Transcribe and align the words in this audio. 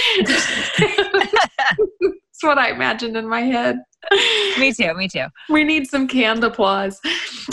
That's 2.01 2.43
what 2.43 2.57
I 2.57 2.71
imagined 2.71 3.15
in 3.15 3.29
my 3.29 3.43
head. 3.43 3.77
Me 4.59 4.73
too, 4.73 4.95
me 4.95 5.07
too. 5.07 5.27
We 5.51 5.65
need 5.65 5.87
some 5.87 6.09
canned 6.09 6.45
applause. 6.45 6.99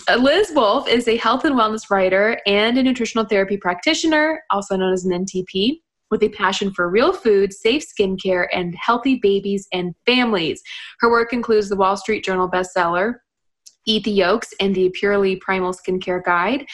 Uh, 0.10 0.16
Liz 0.16 0.54
Wolfe 0.56 0.88
is 0.88 1.10
a 1.10 1.18
health 1.18 1.44
and 1.44 1.56
wellness 1.56 1.90
writer 1.90 2.40
and 2.46 2.78
a 2.78 2.84
nutritional 2.84 3.26
therapy 3.26 3.58
practitioner, 3.58 4.42
also 4.52 4.78
known 4.78 4.94
as 4.94 5.04
an 5.04 5.26
NTP 5.26 5.82
with 6.12 6.24
a 6.24 6.30
passion 6.30 6.72
for 6.72 6.90
real 6.90 7.12
food, 7.12 7.52
safe 7.52 7.84
skincare, 7.84 8.48
and 8.54 8.74
healthy 8.76 9.20
babies 9.22 9.68
and 9.74 9.94
families. 10.06 10.62
Her 11.02 11.12
work 11.12 11.34
includes 11.34 11.68
the 11.68 11.76
Wall 11.76 11.98
Street 11.98 12.24
Journal 12.24 12.50
bestseller, 12.50 13.16
Eat 13.86 14.04
the 14.04 14.12
Yolks 14.12 14.54
and 14.60 14.74
the 14.76 14.90
Purely 14.90 15.36
Primal 15.38 15.74
Skincare 15.74 16.24
Guide. 16.24 16.66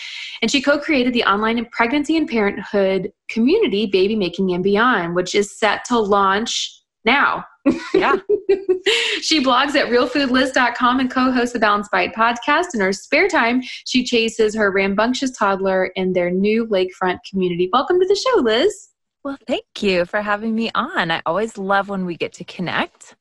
And 0.42 0.52
she 0.52 0.62
co 0.62 0.80
created 0.80 1.14
the 1.14 1.24
online 1.24 1.64
pregnancy 1.72 2.18
and 2.18 2.28
parenthood 2.28 3.12
community, 3.30 3.86
Baby 3.86 4.16
Making 4.16 4.52
and 4.53 4.64
Beyond, 4.64 5.16
which 5.16 5.36
is 5.36 5.58
set 5.58 5.86
to 5.86 6.00
launch 6.00 6.75
now. 7.06 7.46
Yeah. 7.94 8.16
she 9.22 9.44
blogs 9.44 9.75
at 9.75 9.88
realfoodliz.com 9.88 11.00
and 11.00 11.12
co 11.12 11.31
hosts 11.31 11.53
the 11.53 11.59
Balanced 11.59 11.92
Bite 11.92 12.14
podcast. 12.14 12.74
In 12.74 12.80
her 12.80 12.94
spare 12.94 13.28
time, 13.28 13.62
she 13.86 14.03
chases 14.03 14.56
her 14.56 14.72
rambunctious 14.72 15.31
toddler 15.38 15.88
in 15.96 16.14
their 16.14 16.31
new 16.31 16.66
lakefront 16.68 17.18
community. 17.30 17.70
Welcome 17.72 18.00
to 18.00 18.08
the 18.08 18.16
show, 18.16 18.41
Liz. 18.41 18.90
Well, 19.24 19.38
thank 19.47 19.66
you 19.81 20.06
for 20.06 20.22
having 20.22 20.56
me 20.56 20.72
on. 20.76 21.12
I 21.12 21.22
always 21.26 21.58
love 21.58 21.90
when 21.90 22.06
we 22.06 22.16
get 22.16 22.34
to 22.34 22.44
connect. 22.46 23.16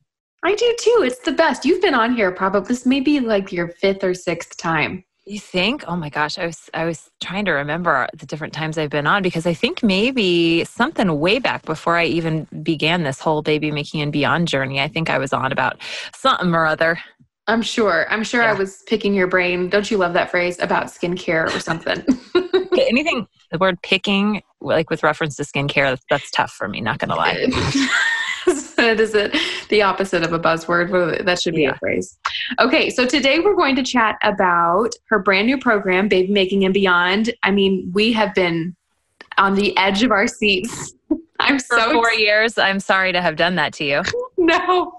I 0.44 0.54
do 0.54 0.76
too. 0.78 1.02
It's 1.04 1.18
the 1.20 1.32
best. 1.32 1.64
You've 1.64 1.82
been 1.82 1.94
on 1.94 2.14
here 2.14 2.30
probably 2.30 2.68
this 2.68 2.86
may 2.86 3.00
be 3.00 3.20
like 3.20 3.52
your 3.52 3.68
fifth 3.68 4.04
or 4.04 4.14
sixth 4.14 4.56
time. 4.56 5.04
You 5.26 5.38
think? 5.38 5.84
Oh 5.86 5.96
my 5.96 6.08
gosh, 6.08 6.38
I 6.38 6.46
was 6.46 6.70
I 6.72 6.86
was 6.86 7.10
trying 7.20 7.44
to 7.46 7.52
remember 7.52 8.08
the 8.14 8.24
different 8.24 8.54
times 8.54 8.78
I've 8.78 8.88
been 8.88 9.06
on 9.06 9.22
because 9.22 9.46
I 9.46 9.52
think 9.52 9.82
maybe 9.82 10.64
something 10.64 11.20
way 11.20 11.38
back 11.38 11.66
before 11.66 11.96
I 11.96 12.06
even 12.06 12.46
began 12.62 13.02
this 13.02 13.20
whole 13.20 13.42
baby 13.42 13.70
making 13.70 14.00
and 14.00 14.12
beyond 14.12 14.48
journey. 14.48 14.80
I 14.80 14.88
think 14.88 15.10
I 15.10 15.18
was 15.18 15.34
on 15.34 15.52
about 15.52 15.76
something 16.14 16.54
or 16.54 16.64
other. 16.64 16.98
I'm 17.46 17.60
sure. 17.60 18.10
I'm 18.10 18.22
sure 18.22 18.42
yeah. 18.42 18.50
I 18.50 18.54
was 18.54 18.82
picking 18.86 19.12
your 19.12 19.26
brain. 19.26 19.68
Don't 19.68 19.90
you 19.90 19.98
love 19.98 20.14
that 20.14 20.30
phrase 20.30 20.58
about 20.60 20.86
skincare 20.86 21.54
or 21.54 21.60
something? 21.60 22.02
Anything 22.78 23.26
the 23.50 23.58
word 23.58 23.80
picking 23.82 24.42
like 24.60 24.90
with 24.90 25.02
reference 25.02 25.36
to 25.36 25.42
skincare 25.42 25.98
that's 26.10 26.30
tough 26.30 26.52
for 26.52 26.68
me 26.68 26.80
not 26.80 26.98
gonna 26.98 27.14
lie 27.14 27.46
it 28.78 29.00
is 29.00 29.14
it. 29.14 29.36
The 29.68 29.82
opposite 29.82 30.22
of 30.22 30.32
a 30.32 30.38
buzzword. 30.38 31.24
That 31.24 31.40
should 31.40 31.54
be 31.54 31.62
yeah. 31.62 31.72
a 31.72 31.78
phrase. 31.78 32.18
Okay 32.58 32.90
so 32.90 33.06
today 33.06 33.40
we're 33.40 33.56
going 33.56 33.76
to 33.76 33.82
chat 33.82 34.16
about 34.22 34.90
her 35.08 35.18
brand 35.18 35.46
new 35.46 35.58
program 35.58 36.08
baby 36.08 36.32
making 36.32 36.64
and 36.64 36.74
beyond. 36.74 37.32
I 37.42 37.50
mean 37.50 37.90
we 37.94 38.12
have 38.12 38.34
been 38.34 38.76
on 39.36 39.54
the 39.54 39.76
edge 39.76 40.02
of 40.02 40.10
our 40.10 40.26
seats. 40.26 40.94
I'm 41.40 41.60
for 41.60 41.78
so 41.78 41.92
four 41.92 42.08
ex- 42.08 42.18
years 42.18 42.58
i'm 42.58 42.80
sorry 42.80 43.12
to 43.12 43.22
have 43.22 43.36
done 43.36 43.54
that 43.56 43.72
to 43.74 43.84
you. 43.84 44.02
No 44.40 44.92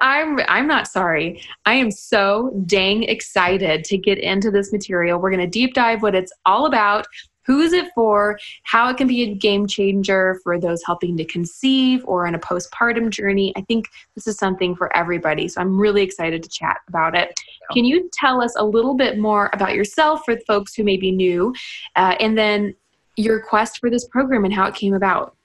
i'm 0.00 0.38
i'm 0.48 0.66
not 0.66 0.86
sorry. 0.86 1.42
I 1.66 1.74
am 1.74 1.90
so 1.90 2.62
dang 2.66 3.02
excited 3.04 3.84
to 3.84 3.98
get 3.98 4.18
into 4.18 4.50
this 4.50 4.70
material. 4.72 5.18
We're 5.18 5.30
going 5.30 5.40
to 5.40 5.46
deep 5.46 5.74
dive 5.74 6.02
what 6.02 6.14
it's 6.14 6.32
all 6.44 6.66
about 6.66 7.06
who 7.44 7.60
is 7.60 7.72
it 7.72 7.90
for, 7.94 8.38
how 8.62 8.88
it 8.88 8.96
can 8.96 9.08
be 9.08 9.22
a 9.22 9.34
game 9.34 9.66
changer 9.66 10.38
for 10.42 10.58
those 10.58 10.82
helping 10.84 11.16
to 11.16 11.24
conceive 11.24 12.04
or 12.06 12.26
in 12.26 12.34
a 12.34 12.38
postpartum 12.38 13.10
journey. 13.10 13.52
I 13.56 13.62
think 13.62 13.88
this 14.14 14.26
is 14.26 14.36
something 14.36 14.74
for 14.76 14.94
everybody. 14.96 15.48
So 15.48 15.60
I'm 15.60 15.78
really 15.78 16.02
excited 16.02 16.42
to 16.42 16.48
chat 16.48 16.78
about 16.88 17.14
it. 17.14 17.38
Can 17.72 17.84
you 17.84 18.08
tell 18.12 18.42
us 18.42 18.54
a 18.56 18.64
little 18.64 18.94
bit 18.94 19.18
more 19.18 19.50
about 19.52 19.74
yourself 19.74 20.22
for 20.24 20.36
folks 20.46 20.74
who 20.74 20.84
may 20.84 20.96
be 20.96 21.10
new, 21.10 21.54
uh, 21.96 22.16
and 22.20 22.36
then 22.36 22.74
your 23.16 23.40
quest 23.40 23.78
for 23.78 23.90
this 23.90 24.06
program 24.08 24.44
and 24.44 24.54
how 24.54 24.66
it 24.66 24.74
came 24.74 24.94
about? 24.94 25.36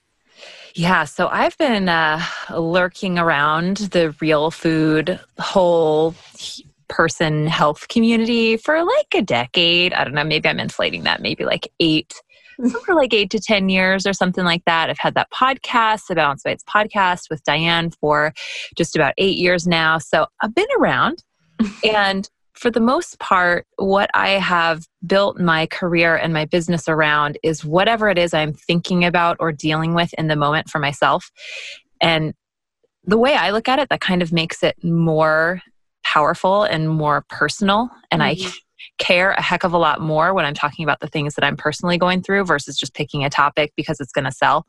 Yeah, 0.73 1.05
so 1.05 1.27
I've 1.27 1.57
been 1.57 1.89
uh, 1.89 2.21
lurking 2.51 3.17
around 3.17 3.77
the 3.77 4.13
real 4.21 4.51
food 4.51 5.19
whole 5.39 6.13
person 6.89 7.47
health 7.47 7.87
community 7.87 8.57
for 8.57 8.83
like 8.83 9.13
a 9.15 9.21
decade. 9.21 9.93
I 9.93 10.03
don't 10.03 10.13
know, 10.13 10.23
maybe 10.23 10.49
I'm 10.49 10.59
inflating 10.59 11.03
that, 11.03 11.21
maybe 11.21 11.45
like 11.45 11.67
eight, 11.79 12.13
mm. 12.59 12.71
for 12.85 12.95
like 12.95 13.13
eight 13.13 13.29
to 13.31 13.39
10 13.39 13.69
years 13.69 14.05
or 14.05 14.13
something 14.13 14.45
like 14.45 14.63
that. 14.65 14.89
I've 14.89 14.99
had 14.99 15.15
that 15.15 15.31
podcast, 15.31 16.07
the 16.07 16.15
Balanced 16.15 16.45
Bites 16.45 16.63
podcast 16.63 17.29
with 17.29 17.43
Diane 17.43 17.91
for 17.91 18.33
just 18.75 18.95
about 18.95 19.13
eight 19.17 19.37
years 19.37 19.67
now. 19.67 19.97
So 19.97 20.27
I've 20.41 20.55
been 20.55 20.67
around. 20.79 21.23
and 21.83 22.29
for 22.53 22.71
the 22.71 22.79
most 22.79 23.19
part, 23.19 23.67
what 23.75 24.09
I 24.15 24.29
have 24.31 24.85
built 25.05 25.39
my 25.39 25.67
career 25.67 26.15
and 26.15 26.33
my 26.33 26.45
business 26.45 26.87
around 26.87 27.37
is 27.43 27.63
whatever 27.63 28.09
it 28.09 28.17
is 28.17 28.33
I'm 28.33 28.53
thinking 28.53 29.05
about 29.05 29.37
or 29.39 29.51
dealing 29.51 29.93
with 29.93 30.13
in 30.15 30.27
the 30.27 30.35
moment 30.35 30.69
for 30.69 30.79
myself. 30.79 31.31
And 32.01 32.33
the 33.03 33.17
way 33.17 33.35
I 33.35 33.51
look 33.51 33.67
at 33.67 33.79
it, 33.79 33.89
that 33.89 34.01
kind 34.01 34.21
of 34.21 34.33
makes 34.33 34.63
it 34.63 34.83
more 34.83 35.61
powerful 36.17 36.63
and 36.63 36.89
more 36.89 37.23
personal. 37.29 37.89
And 38.09 38.21
mm-hmm. 38.21 38.47
I 38.47 38.51
care 38.97 39.31
a 39.31 39.41
heck 39.41 39.63
of 39.63 39.73
a 39.73 39.77
lot 39.77 40.01
more 40.01 40.33
when 40.33 40.45
I'm 40.45 40.55
talking 40.55 40.83
about 40.83 40.99
the 40.99 41.07
things 41.07 41.35
that 41.35 41.45
I'm 41.45 41.57
personally 41.57 41.99
going 41.99 42.23
through 42.23 42.45
versus 42.45 42.75
just 42.75 42.95
picking 42.95 43.23
a 43.23 43.29
topic 43.29 43.73
because 43.75 43.99
it's 43.99 44.11
going 44.11 44.25
to 44.25 44.31
sell. 44.31 44.65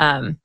Um, 0.00 0.40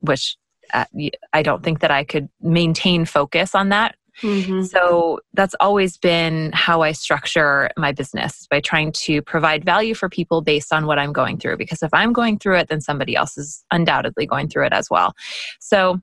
which 0.00 0.36
uh, 0.72 0.84
I 1.32 1.42
don't 1.42 1.64
think 1.64 1.80
that 1.80 1.90
I 1.90 2.04
could 2.04 2.28
maintain 2.40 3.04
focus 3.04 3.54
on 3.54 3.70
that. 3.70 3.96
Mm-hmm. 4.22 4.62
So 4.62 5.20
that's 5.32 5.56
always 5.58 5.96
been 5.96 6.52
how 6.52 6.82
I 6.82 6.92
structure 6.92 7.70
my 7.76 7.90
business 7.90 8.46
by 8.48 8.60
trying 8.60 8.92
to 8.92 9.22
provide 9.22 9.64
value 9.64 9.94
for 9.94 10.08
people 10.08 10.40
based 10.40 10.72
on 10.72 10.86
what 10.86 11.00
I'm 11.00 11.12
going 11.12 11.38
through. 11.38 11.56
Because 11.56 11.82
if 11.82 11.92
I'm 11.92 12.12
going 12.12 12.38
through 12.38 12.58
it, 12.58 12.68
then 12.68 12.80
somebody 12.80 13.16
else 13.16 13.36
is 13.36 13.64
undoubtedly 13.72 14.26
going 14.26 14.48
through 14.48 14.66
it 14.66 14.72
as 14.72 14.88
well. 14.88 15.14
So 15.58 16.00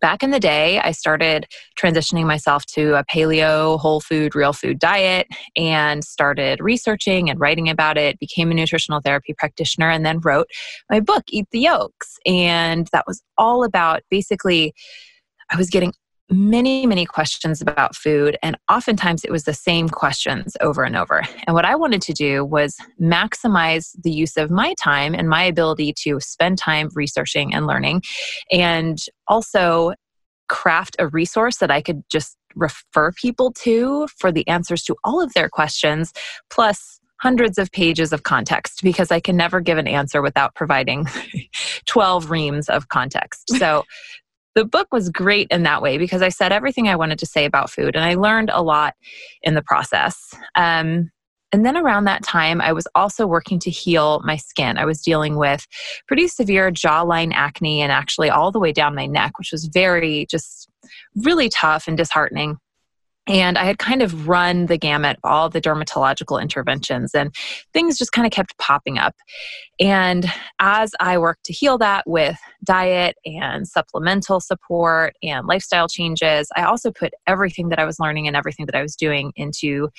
back 0.00 0.22
in 0.22 0.30
the 0.30 0.40
day, 0.40 0.78
I 0.80 0.92
started 0.92 1.46
transitioning 1.78 2.26
myself 2.26 2.64
to 2.66 2.94
a 2.94 3.04
paleo, 3.04 3.78
whole 3.78 4.00
food, 4.00 4.34
real 4.34 4.52
food 4.52 4.78
diet 4.78 5.26
and 5.56 6.04
started 6.04 6.60
researching 6.60 7.28
and 7.28 7.40
writing 7.40 7.68
about 7.68 7.98
it, 7.98 8.18
became 8.18 8.50
a 8.50 8.54
nutritional 8.54 9.00
therapy 9.00 9.34
practitioner, 9.36 9.90
and 9.90 10.04
then 10.04 10.20
wrote 10.20 10.46
my 10.90 11.00
book, 11.00 11.24
Eat 11.30 11.46
the 11.50 11.60
Yolks. 11.60 12.18
And 12.26 12.88
that 12.92 13.04
was 13.06 13.22
all 13.36 13.64
about 13.64 14.02
basically, 14.10 14.72
I 15.50 15.56
was 15.56 15.70
getting 15.70 15.92
many, 16.30 16.86
many 16.86 17.04
questions 17.04 17.60
about 17.60 17.96
food, 17.96 18.36
and 18.42 18.56
oftentimes 18.70 19.24
it 19.24 19.30
was 19.30 19.44
the 19.44 19.54
same 19.54 19.88
questions 19.88 20.56
over 20.60 20.84
and 20.84 20.96
over. 20.96 21.22
And 21.46 21.54
what 21.54 21.64
I 21.64 21.74
wanted 21.74 22.02
to 22.02 22.12
do 22.12 22.44
was 22.44 22.76
maximize 23.00 23.90
the 24.02 24.10
use 24.10 24.36
of 24.36 24.50
my 24.50 24.74
time 24.82 25.14
and 25.14 25.28
my 25.28 25.42
ability 25.42 25.94
to 26.04 26.20
spend 26.20 26.58
time 26.58 26.88
researching 26.94 27.54
and 27.54 27.66
learning, 27.66 28.02
and 28.50 28.98
also 29.28 29.92
craft 30.48 30.96
a 30.98 31.08
resource 31.08 31.58
that 31.58 31.70
I 31.70 31.80
could 31.80 32.02
just 32.10 32.36
refer 32.56 33.12
people 33.12 33.52
to 33.52 34.08
for 34.18 34.32
the 34.32 34.46
answers 34.48 34.82
to 34.84 34.96
all 35.04 35.22
of 35.22 35.32
their 35.34 35.48
questions, 35.48 36.12
plus 36.50 37.00
hundreds 37.20 37.58
of 37.58 37.70
pages 37.70 38.12
of 38.12 38.22
context 38.22 38.82
because 38.82 39.10
I 39.10 39.20
can 39.20 39.36
never 39.36 39.60
give 39.60 39.76
an 39.76 39.86
answer 39.86 40.22
without 40.22 40.54
providing 40.54 41.06
12 41.86 42.30
reams 42.30 42.68
of 42.68 42.88
context. 42.88 43.50
So 43.58 43.84
the 44.54 44.64
book 44.64 44.88
was 44.92 45.08
great 45.08 45.48
in 45.50 45.62
that 45.62 45.82
way 45.82 45.98
because 45.98 46.22
I 46.22 46.28
said 46.28 46.52
everything 46.52 46.88
I 46.88 46.96
wanted 46.96 47.18
to 47.20 47.26
say 47.26 47.44
about 47.44 47.70
food 47.70 47.94
and 47.94 48.04
I 48.04 48.14
learned 48.14 48.50
a 48.52 48.62
lot 48.62 48.94
in 49.42 49.54
the 49.54 49.62
process. 49.62 50.34
Um, 50.54 51.10
and 51.52 51.66
then 51.66 51.76
around 51.76 52.04
that 52.04 52.22
time, 52.22 52.60
I 52.60 52.72
was 52.72 52.86
also 52.94 53.26
working 53.26 53.58
to 53.60 53.70
heal 53.70 54.20
my 54.24 54.36
skin. 54.36 54.78
I 54.78 54.84
was 54.84 55.02
dealing 55.02 55.36
with 55.36 55.66
pretty 56.06 56.28
severe 56.28 56.70
jawline 56.70 57.32
acne 57.34 57.80
and 57.80 57.90
actually 57.90 58.30
all 58.30 58.52
the 58.52 58.60
way 58.60 58.72
down 58.72 58.94
my 58.94 59.06
neck, 59.06 59.38
which 59.38 59.50
was 59.50 59.64
very 59.64 60.26
just 60.30 60.68
really 61.16 61.48
tough 61.48 61.88
and 61.88 61.96
disheartening. 61.96 62.58
And 63.30 63.56
I 63.56 63.62
had 63.62 63.78
kind 63.78 64.02
of 64.02 64.26
run 64.26 64.66
the 64.66 64.76
gamut 64.76 65.18
of 65.22 65.30
all 65.30 65.48
the 65.48 65.60
dermatological 65.60 66.42
interventions, 66.42 67.14
and 67.14 67.32
things 67.72 67.96
just 67.96 68.10
kind 68.10 68.26
of 68.26 68.32
kept 68.32 68.58
popping 68.58 68.98
up. 68.98 69.14
And 69.78 70.30
as 70.58 70.90
I 70.98 71.16
worked 71.16 71.44
to 71.44 71.52
heal 71.52 71.78
that 71.78 72.02
with 72.08 72.36
diet 72.64 73.14
and 73.24 73.68
supplemental 73.68 74.40
support 74.40 75.14
and 75.22 75.46
lifestyle 75.46 75.86
changes, 75.86 76.48
I 76.56 76.64
also 76.64 76.90
put 76.90 77.12
everything 77.28 77.68
that 77.68 77.78
I 77.78 77.84
was 77.84 78.00
learning 78.00 78.26
and 78.26 78.36
everything 78.36 78.66
that 78.66 78.74
I 78.74 78.82
was 78.82 78.96
doing 78.96 79.32
into 79.36 79.90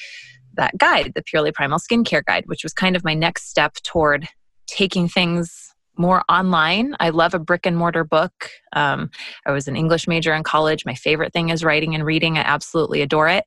that 0.56 0.78
guide, 0.78 1.14
the 1.16 1.24
Purely 1.24 1.54
Primal 1.54 1.80
Skincare 1.80 2.26
Guide, 2.26 2.44
which 2.48 2.64
was 2.64 2.74
kind 2.74 2.98
of 2.98 3.06
my 3.06 3.14
next 3.14 3.50
step 3.50 3.76
toward 3.84 4.28
taking 4.68 5.08
things 5.08 5.71
more 5.98 6.24
online. 6.30 6.96
I 7.00 7.10
love 7.10 7.34
a 7.34 7.40
brick 7.40 7.66
and 7.66 7.78
mortar 7.78 8.04
book. 8.04 8.50
Um, 8.74 9.10
I 9.46 9.52
was 9.52 9.68
an 9.68 9.76
English 9.76 10.08
major 10.08 10.34
in 10.34 10.44
college. 10.44 10.86
My 10.86 10.96
favorite 10.96 11.34
thing 11.34 11.50
is 11.50 11.64
writing 11.64 11.94
and 11.94 12.06
reading. 12.06 12.38
I 12.38 12.42
absolutely 12.42 13.02
adore 13.02 13.28
it. 13.28 13.46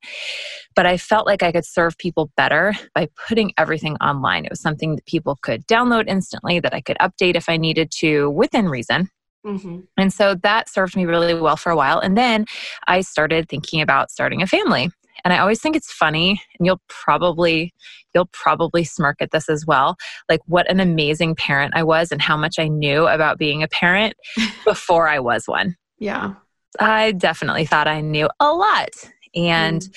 But 0.76 0.86
I 0.86 0.96
felt 0.96 1.26
like 1.26 1.42
I 1.42 1.52
could 1.52 1.64
serve 1.64 1.96
people 1.98 2.30
better 2.36 2.74
by 2.94 3.08
putting 3.28 3.52
everything 3.58 3.96
online. 3.96 4.44
It 4.44 4.50
was 4.50 4.60
something 4.60 4.96
that 4.96 5.06
people 5.06 5.38
could 5.42 5.66
download 5.66 6.04
instantly, 6.06 6.60
that 6.60 6.74
I 6.74 6.80
could 6.80 6.98
update 7.00 7.36
if 7.36 7.48
I 7.48 7.56
needed 7.56 7.90
to 7.98 8.30
within 8.30 8.68
reason. 8.68 9.08
Mm-hmm. 9.46 9.80
And 9.98 10.12
so 10.12 10.34
that 10.36 10.68
served 10.68 10.96
me 10.96 11.04
really 11.04 11.34
well 11.34 11.56
for 11.56 11.70
a 11.70 11.76
while. 11.76 11.98
And 11.98 12.16
then 12.16 12.46
I 12.86 13.02
started 13.02 13.48
thinking 13.48 13.80
about 13.80 14.10
starting 14.10 14.42
a 14.42 14.46
family. 14.46 14.90
And 15.24 15.32
I 15.32 15.38
always 15.38 15.60
think 15.60 15.76
it's 15.76 15.92
funny, 15.92 16.42
and 16.58 16.66
you'll 16.66 16.82
probably 16.88 17.72
you'll 18.14 18.26
probably 18.26 18.84
smirk 18.84 19.16
at 19.20 19.32
this 19.32 19.48
as 19.48 19.66
well. 19.66 19.96
Like 20.28 20.40
what 20.46 20.70
an 20.70 20.80
amazing 20.80 21.34
parent 21.34 21.74
I 21.76 21.82
was 21.82 22.12
and 22.12 22.22
how 22.22 22.36
much 22.36 22.58
I 22.58 22.68
knew 22.68 23.06
about 23.06 23.38
being 23.38 23.62
a 23.62 23.68
parent 23.68 24.14
before 24.64 25.08
I 25.08 25.18
was 25.18 25.46
one. 25.46 25.76
Yeah. 25.98 26.34
I 26.80 27.12
definitely 27.12 27.66
thought 27.66 27.88
I 27.88 28.00
knew 28.00 28.28
a 28.40 28.52
lot. 28.52 28.90
And 29.34 29.80
mm. 29.80 29.94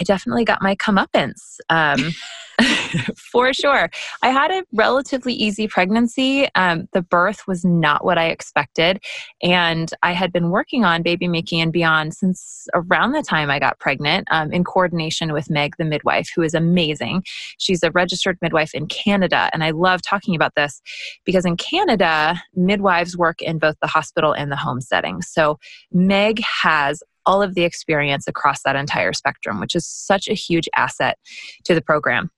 I 0.00 0.04
definitely 0.04 0.44
got 0.44 0.62
my 0.62 0.76
comeuppance. 0.76 1.58
Um, 1.68 2.12
for 3.16 3.52
sure. 3.52 3.90
I 4.22 4.28
had 4.28 4.50
a 4.50 4.64
relatively 4.72 5.32
easy 5.32 5.68
pregnancy. 5.68 6.48
Um, 6.54 6.88
the 6.92 7.02
birth 7.02 7.46
was 7.46 7.64
not 7.64 8.04
what 8.04 8.18
I 8.18 8.26
expected. 8.26 9.02
And 9.42 9.92
I 10.02 10.12
had 10.12 10.32
been 10.32 10.50
working 10.50 10.84
on 10.84 11.02
baby 11.02 11.28
making 11.28 11.60
and 11.60 11.72
beyond 11.72 12.14
since 12.14 12.66
around 12.74 13.12
the 13.12 13.22
time 13.22 13.50
I 13.50 13.58
got 13.58 13.78
pregnant 13.78 14.28
um, 14.30 14.52
in 14.52 14.64
coordination 14.64 15.32
with 15.32 15.50
Meg, 15.50 15.74
the 15.78 15.84
midwife, 15.84 16.28
who 16.34 16.42
is 16.42 16.54
amazing. 16.54 17.24
She's 17.58 17.82
a 17.82 17.90
registered 17.90 18.38
midwife 18.42 18.74
in 18.74 18.86
Canada. 18.86 19.48
And 19.52 19.64
I 19.64 19.70
love 19.70 20.02
talking 20.02 20.34
about 20.34 20.54
this 20.56 20.80
because 21.24 21.44
in 21.44 21.56
Canada, 21.56 22.40
midwives 22.54 23.16
work 23.16 23.42
in 23.42 23.58
both 23.58 23.76
the 23.80 23.88
hospital 23.88 24.32
and 24.32 24.50
the 24.50 24.56
home 24.56 24.80
setting. 24.80 25.22
So 25.22 25.58
Meg 25.92 26.40
has 26.62 27.02
all 27.26 27.42
of 27.42 27.54
the 27.54 27.62
experience 27.62 28.26
across 28.26 28.62
that 28.64 28.76
entire 28.76 29.12
spectrum, 29.12 29.60
which 29.60 29.74
is 29.74 29.86
such 29.86 30.28
a 30.28 30.34
huge 30.34 30.68
asset 30.74 31.18
to 31.64 31.74
the 31.74 31.82
program. 31.82 32.30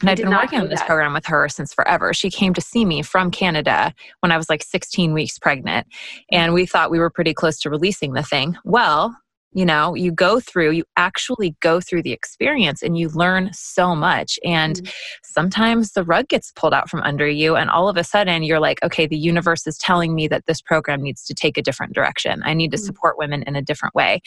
And 0.00 0.08
I 0.08 0.12
I've 0.12 0.18
been 0.18 0.30
working 0.30 0.60
on 0.60 0.68
this 0.68 0.80
that. 0.80 0.86
program 0.86 1.12
with 1.12 1.26
her 1.26 1.48
since 1.48 1.74
forever. 1.74 2.14
She 2.14 2.30
came 2.30 2.54
to 2.54 2.60
see 2.60 2.84
me 2.84 3.02
from 3.02 3.30
Canada 3.30 3.92
when 4.20 4.30
I 4.30 4.36
was 4.36 4.48
like 4.48 4.62
16 4.62 5.12
weeks 5.12 5.38
pregnant. 5.38 5.86
And 6.30 6.54
we 6.54 6.66
thought 6.66 6.90
we 6.90 6.98
were 6.98 7.10
pretty 7.10 7.34
close 7.34 7.58
to 7.60 7.70
releasing 7.70 8.12
the 8.12 8.22
thing. 8.22 8.56
Well, 8.64 9.16
you 9.52 9.64
know 9.64 9.94
you 9.94 10.12
go 10.12 10.40
through 10.40 10.70
you 10.70 10.84
actually 10.96 11.56
go 11.60 11.80
through 11.80 12.02
the 12.02 12.12
experience 12.12 12.82
and 12.82 12.98
you 12.98 13.08
learn 13.08 13.50
so 13.52 13.94
much 13.94 14.38
and 14.44 14.76
mm-hmm. 14.76 14.90
sometimes 15.24 15.92
the 15.92 16.04
rug 16.04 16.28
gets 16.28 16.52
pulled 16.52 16.74
out 16.74 16.88
from 16.90 17.00
under 17.02 17.26
you 17.26 17.56
and 17.56 17.70
all 17.70 17.88
of 17.88 17.96
a 17.96 18.04
sudden 18.04 18.42
you're 18.42 18.60
like 18.60 18.82
okay 18.82 19.06
the 19.06 19.16
universe 19.16 19.66
is 19.66 19.78
telling 19.78 20.14
me 20.14 20.28
that 20.28 20.44
this 20.46 20.60
program 20.60 21.00
needs 21.02 21.24
to 21.24 21.34
take 21.34 21.56
a 21.56 21.62
different 21.62 21.94
direction 21.94 22.42
i 22.44 22.52
need 22.52 22.70
to 22.70 22.76
mm-hmm. 22.76 22.84
support 22.84 23.16
women 23.16 23.42
in 23.44 23.56
a 23.56 23.62
different 23.62 23.94
way 23.94 24.20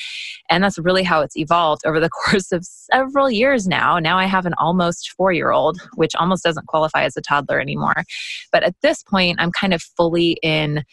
and 0.50 0.64
that's 0.64 0.80
really 0.80 1.04
how 1.04 1.22
it's 1.22 1.38
evolved 1.38 1.84
over 1.86 2.00
the 2.00 2.10
course 2.26 2.52
of 2.52 2.66
several 2.66 3.30
years 3.30 3.68
now 3.68 4.00
now 4.00 4.18
i 4.18 4.26
have 4.26 4.46
an 4.46 4.56
almost 4.58 5.12
4 5.12 5.32
year 5.34 5.52
old 5.52 5.80
which 5.96 6.16
almost 6.16 6.44
doesn't 6.44 6.68
qualify 6.68 7.04
as 7.04 7.16
a 7.16 7.22
toddler 7.22 7.60
anymore 7.60 8.04
but 8.52 8.64
at 8.64 8.76
this 8.82 9.04
point 9.04 9.40
i'm 9.40 9.52
kind 9.52 9.74
of 9.74 9.82
fully 9.82 10.38
in 10.42 10.84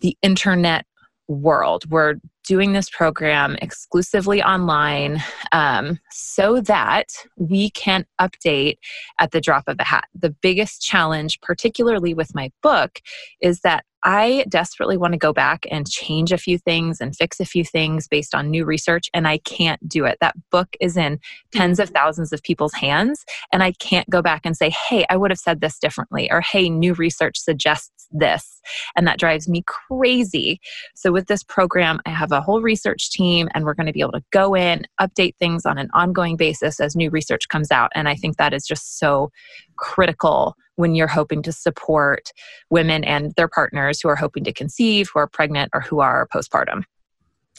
the 0.00 0.16
internet 0.22 0.84
world. 1.28 1.90
We're 1.90 2.16
doing 2.46 2.72
this 2.72 2.90
program 2.90 3.56
exclusively 3.60 4.42
online 4.42 5.22
um, 5.52 5.98
so 6.10 6.60
that 6.60 7.06
we 7.36 7.70
can 7.70 8.04
update 8.20 8.76
at 9.18 9.32
the 9.32 9.40
drop 9.40 9.64
of 9.66 9.76
a 9.78 9.84
hat. 9.84 10.04
The 10.14 10.30
biggest 10.30 10.82
challenge, 10.82 11.40
particularly 11.40 12.14
with 12.14 12.34
my 12.34 12.50
book, 12.62 13.00
is 13.40 13.60
that 13.60 13.84
I 14.04 14.44
desperately 14.50 14.98
want 14.98 15.14
to 15.14 15.18
go 15.18 15.32
back 15.32 15.64
and 15.70 15.88
change 15.88 16.30
a 16.30 16.38
few 16.38 16.58
things 16.58 17.00
and 17.00 17.16
fix 17.16 17.40
a 17.40 17.46
few 17.46 17.64
things 17.64 18.06
based 18.06 18.34
on 18.34 18.50
new 18.50 18.66
research, 18.66 19.08
and 19.14 19.26
I 19.26 19.38
can't 19.38 19.88
do 19.88 20.04
it. 20.04 20.18
That 20.20 20.36
book 20.50 20.68
is 20.78 20.98
in 20.98 21.18
tens 21.52 21.80
of 21.80 21.88
thousands 21.88 22.30
of 22.30 22.42
people's 22.42 22.74
hands, 22.74 23.24
and 23.50 23.62
I 23.62 23.72
can't 23.72 24.08
go 24.10 24.20
back 24.20 24.42
and 24.44 24.54
say, 24.54 24.70
hey, 24.88 25.06
I 25.08 25.16
would 25.16 25.30
have 25.30 25.38
said 25.38 25.62
this 25.62 25.78
differently, 25.78 26.30
or 26.30 26.42
hey, 26.42 26.68
new 26.68 26.92
research 26.92 27.38
suggests 27.38 28.06
this. 28.10 28.60
And 28.94 29.06
that 29.06 29.18
drives 29.18 29.48
me 29.48 29.64
crazy. 29.66 30.60
So, 30.94 31.10
with 31.10 31.26
this 31.26 31.42
program, 31.42 32.00
I 32.04 32.10
have 32.10 32.32
a 32.34 32.40
whole 32.40 32.60
research 32.60 33.10
team, 33.10 33.48
and 33.54 33.64
we're 33.64 33.74
going 33.74 33.86
to 33.86 33.92
be 33.92 34.00
able 34.00 34.12
to 34.12 34.24
go 34.30 34.54
in, 34.54 34.84
update 35.00 35.36
things 35.36 35.64
on 35.64 35.78
an 35.78 35.88
ongoing 35.94 36.36
basis 36.36 36.80
as 36.80 36.94
new 36.94 37.10
research 37.10 37.48
comes 37.48 37.70
out. 37.70 37.90
And 37.94 38.08
I 38.08 38.14
think 38.14 38.36
that 38.36 38.52
is 38.52 38.66
just 38.66 38.98
so 38.98 39.30
critical 39.76 40.56
when 40.76 40.94
you're 40.94 41.06
hoping 41.06 41.42
to 41.42 41.52
support 41.52 42.32
women 42.70 43.04
and 43.04 43.32
their 43.36 43.48
partners 43.48 44.00
who 44.00 44.08
are 44.08 44.16
hoping 44.16 44.44
to 44.44 44.52
conceive, 44.52 45.08
who 45.12 45.20
are 45.20 45.26
pregnant, 45.26 45.70
or 45.72 45.80
who 45.80 46.00
are 46.00 46.28
postpartum. 46.34 46.84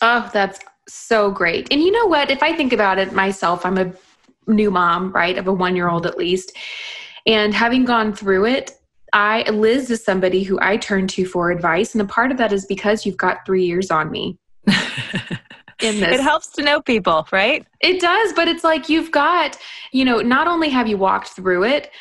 Oh, 0.01 0.29
that's 0.33 0.59
so 0.87 1.31
great. 1.31 1.67
And 1.71 1.81
you 1.81 1.91
know 1.91 2.05
what? 2.05 2.29
If 2.29 2.43
I 2.43 2.53
think 2.53 2.73
about 2.73 2.99
it 2.99 3.13
myself, 3.13 3.65
I'm 3.65 3.77
a 3.77 3.91
new 4.47 4.69
mom, 4.69 5.11
right, 5.11 5.37
of 5.37 5.47
a 5.47 5.53
one 5.53 5.75
year 5.75 5.89
old 5.89 6.05
at 6.05 6.17
least. 6.17 6.51
And 7.25 7.53
having 7.53 7.85
gone 7.85 8.13
through 8.13 8.45
it, 8.45 8.77
I 9.13 9.49
Liz 9.49 9.89
is 9.89 10.03
somebody 10.03 10.43
who 10.43 10.59
I 10.61 10.77
turn 10.77 11.07
to 11.07 11.25
for 11.25 11.49
advice, 11.49 11.93
and 11.93 12.01
a 12.01 12.05
part 12.05 12.31
of 12.31 12.37
that 12.37 12.51
is 12.51 12.65
because 12.65 13.05
you've 13.05 13.17
got 13.17 13.45
three 13.45 13.65
years 13.65 13.89
on 13.89 14.11
me. 14.11 14.37
in 15.81 15.99
this. 15.99 16.15
It 16.15 16.21
helps 16.21 16.47
to 16.53 16.63
know 16.63 16.81
people, 16.81 17.27
right? 17.31 17.65
It 17.81 17.99
does, 17.99 18.33
but 18.33 18.47
it's 18.47 18.63
like 18.63 18.89
you've 18.89 19.11
got, 19.11 19.57
you 19.91 20.05
know, 20.05 20.19
not 20.19 20.47
only 20.47 20.69
have 20.69 20.87
you 20.87 20.97
walked 20.97 21.29
through 21.29 21.63
it, 21.65 21.91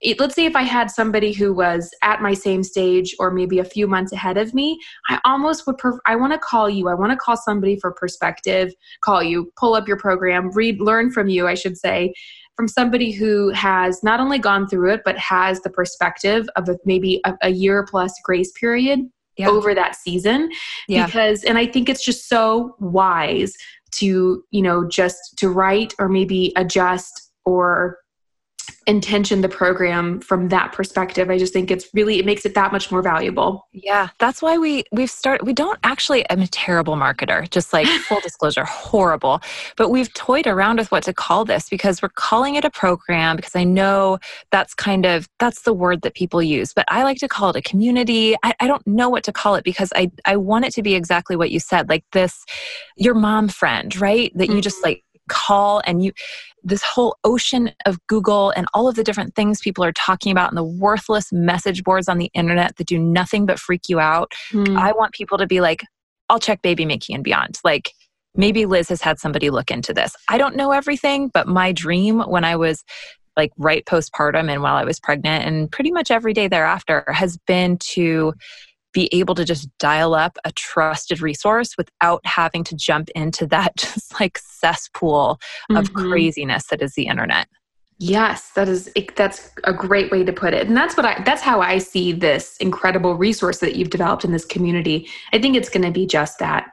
it, 0.00 0.20
let's 0.20 0.34
say 0.34 0.44
if 0.44 0.54
I 0.54 0.62
had 0.62 0.90
somebody 0.90 1.32
who 1.32 1.54
was 1.54 1.90
at 2.02 2.20
my 2.20 2.34
same 2.34 2.62
stage 2.62 3.14
or 3.18 3.30
maybe 3.30 3.58
a 3.58 3.64
few 3.64 3.86
months 3.86 4.12
ahead 4.12 4.36
of 4.36 4.52
me, 4.52 4.78
I 5.08 5.18
almost 5.24 5.66
would. 5.66 5.78
Pref- 5.78 6.00
I 6.04 6.14
want 6.16 6.34
to 6.34 6.38
call 6.38 6.68
you. 6.68 6.88
I 6.88 6.94
want 6.94 7.12
to 7.12 7.16
call 7.16 7.38
somebody 7.38 7.78
for 7.80 7.90
perspective. 7.90 8.74
Call 9.02 9.22
you, 9.22 9.50
pull 9.56 9.74
up 9.74 9.88
your 9.88 9.96
program, 9.96 10.50
read, 10.50 10.78
learn 10.78 11.10
from 11.10 11.28
you. 11.28 11.46
I 11.46 11.54
should 11.54 11.78
say, 11.78 12.12
from 12.56 12.68
somebody 12.68 13.10
who 13.12 13.48
has 13.50 14.02
not 14.02 14.20
only 14.20 14.38
gone 14.38 14.68
through 14.68 14.92
it 14.92 15.02
but 15.04 15.18
has 15.18 15.60
the 15.62 15.70
perspective 15.70 16.48
of 16.56 16.68
a, 16.68 16.78
maybe 16.84 17.20
a, 17.24 17.34
a 17.42 17.48
year 17.48 17.84
plus 17.88 18.12
grace 18.22 18.52
period 18.52 19.00
yeah. 19.36 19.48
over 19.48 19.74
that 19.74 19.96
season. 19.96 20.50
Yeah. 20.88 21.06
Because, 21.06 21.44
and 21.44 21.58
I 21.58 21.66
think 21.66 21.88
it's 21.88 22.04
just 22.04 22.28
so 22.28 22.76
wise 22.80 23.54
to 23.92 24.44
you 24.50 24.62
know 24.62 24.86
just 24.88 25.36
to 25.36 25.48
write 25.48 25.94
or 25.98 26.08
maybe 26.08 26.52
adjust 26.56 27.30
or 27.44 27.98
intention 28.86 29.40
the 29.40 29.48
program 29.48 30.20
from 30.20 30.48
that 30.48 30.72
perspective. 30.72 31.30
I 31.30 31.38
just 31.38 31.52
think 31.52 31.70
it's 31.70 31.88
really 31.94 32.18
it 32.18 32.26
makes 32.26 32.44
it 32.44 32.54
that 32.54 32.72
much 32.72 32.90
more 32.90 33.02
valuable. 33.02 33.68
Yeah 33.72 34.08
that's 34.18 34.42
why 34.42 34.58
we 34.58 34.84
we've 34.92 35.10
started 35.10 35.44
we 35.44 35.52
don't 35.52 35.78
actually 35.82 36.24
i'm 36.30 36.40
a 36.40 36.46
terrible 36.46 36.96
marketer 36.96 37.48
just 37.50 37.72
like 37.72 37.86
full 38.08 38.20
disclosure 38.20 38.64
horrible. 38.64 39.40
But 39.76 39.90
we've 39.90 40.12
toyed 40.14 40.46
around 40.46 40.78
with 40.78 40.90
what 40.90 41.02
to 41.04 41.12
call 41.12 41.44
this 41.44 41.68
because 41.68 42.02
we're 42.02 42.08
calling 42.10 42.54
it 42.54 42.64
a 42.64 42.70
program 42.70 43.36
because 43.36 43.56
i 43.56 43.64
know 43.64 44.18
that's 44.50 44.74
kind 44.74 45.06
of 45.06 45.28
that's 45.38 45.62
the 45.62 45.72
word 45.72 46.02
that 46.02 46.14
people 46.14 46.42
use. 46.42 46.72
But 46.72 46.84
i 46.88 47.02
like 47.04 47.18
to 47.18 47.28
call 47.28 47.50
it 47.50 47.56
a 47.56 47.62
community. 47.62 48.34
I, 48.42 48.54
I 48.60 48.66
don't 48.66 48.86
know 48.86 49.08
what 49.08 49.24
to 49.24 49.32
call 49.32 49.54
it 49.54 49.64
because 49.64 49.92
i 49.96 50.10
i 50.24 50.36
want 50.36 50.64
it 50.64 50.72
to 50.74 50.82
be 50.82 50.94
exactly 50.94 51.36
what 51.36 51.50
you 51.50 51.60
said 51.60 51.88
like 51.88 52.04
this 52.12 52.44
your 52.96 53.14
mom 53.14 53.48
friend 53.48 53.94
right? 54.00 54.32
That 54.34 54.44
mm-hmm. 54.44 54.56
you 54.56 54.62
just 54.62 54.76
mm-hmm. 54.76 54.88
like 54.88 55.04
call 55.28 55.80
and 55.86 56.04
you 56.04 56.12
this 56.64 56.82
whole 56.82 57.16
ocean 57.24 57.70
of 57.84 57.98
Google 58.06 58.50
and 58.56 58.66
all 58.72 58.88
of 58.88 58.96
the 58.96 59.04
different 59.04 59.34
things 59.34 59.60
people 59.60 59.84
are 59.84 59.92
talking 59.92 60.32
about 60.32 60.48
and 60.50 60.56
the 60.56 60.64
worthless 60.64 61.30
message 61.30 61.84
boards 61.84 62.08
on 62.08 62.18
the 62.18 62.30
internet 62.34 62.76
that 62.76 62.86
do 62.86 62.98
nothing 62.98 63.44
but 63.44 63.58
freak 63.58 63.88
you 63.88 64.00
out. 64.00 64.32
Mm. 64.50 64.76
I 64.78 64.92
want 64.92 65.12
people 65.12 65.38
to 65.38 65.46
be 65.46 65.60
like, 65.60 65.82
I'll 66.30 66.40
check 66.40 66.62
baby 66.62 66.86
making 66.86 67.14
and 67.14 67.22
beyond. 67.22 67.58
Like 67.64 67.92
maybe 68.34 68.64
Liz 68.66 68.88
has 68.88 69.02
had 69.02 69.18
somebody 69.18 69.50
look 69.50 69.70
into 69.70 69.92
this. 69.92 70.16
I 70.28 70.38
don't 70.38 70.56
know 70.56 70.72
everything, 70.72 71.30
but 71.32 71.46
my 71.46 71.70
dream 71.70 72.20
when 72.20 72.44
I 72.44 72.56
was 72.56 72.82
like 73.36 73.52
right 73.58 73.84
postpartum 73.84 74.50
and 74.50 74.62
while 74.62 74.76
I 74.76 74.84
was 74.84 75.00
pregnant 75.00 75.44
and 75.44 75.70
pretty 75.70 75.90
much 75.90 76.10
every 76.10 76.32
day 76.32 76.48
thereafter 76.48 77.04
has 77.08 77.36
been 77.46 77.78
to 77.78 78.32
be 78.94 79.08
able 79.12 79.34
to 79.34 79.44
just 79.44 79.68
dial 79.78 80.14
up 80.14 80.38
a 80.44 80.52
trusted 80.52 81.20
resource 81.20 81.76
without 81.76 82.24
having 82.24 82.64
to 82.64 82.74
jump 82.74 83.10
into 83.10 83.46
that 83.48 83.76
just 83.76 84.18
like 84.18 84.38
cesspool 84.38 85.38
of 85.70 85.90
mm-hmm. 85.90 86.08
craziness 86.08 86.68
that 86.68 86.80
is 86.80 86.94
the 86.94 87.06
internet. 87.06 87.48
Yes, 87.98 88.50
that 88.52 88.68
is 88.68 88.90
that's 89.16 89.50
a 89.62 89.72
great 89.72 90.10
way 90.10 90.24
to 90.24 90.32
put 90.32 90.52
it. 90.52 90.66
And 90.66 90.76
that's 90.76 90.96
what 90.96 91.06
I 91.06 91.22
that's 91.24 91.42
how 91.42 91.60
I 91.60 91.78
see 91.78 92.12
this 92.12 92.56
incredible 92.56 93.14
resource 93.14 93.58
that 93.58 93.76
you've 93.76 93.90
developed 93.90 94.24
in 94.24 94.32
this 94.32 94.44
community. 94.44 95.08
I 95.32 95.38
think 95.38 95.56
it's 95.56 95.68
going 95.68 95.84
to 95.84 95.92
be 95.92 96.06
just 96.06 96.38
that. 96.40 96.66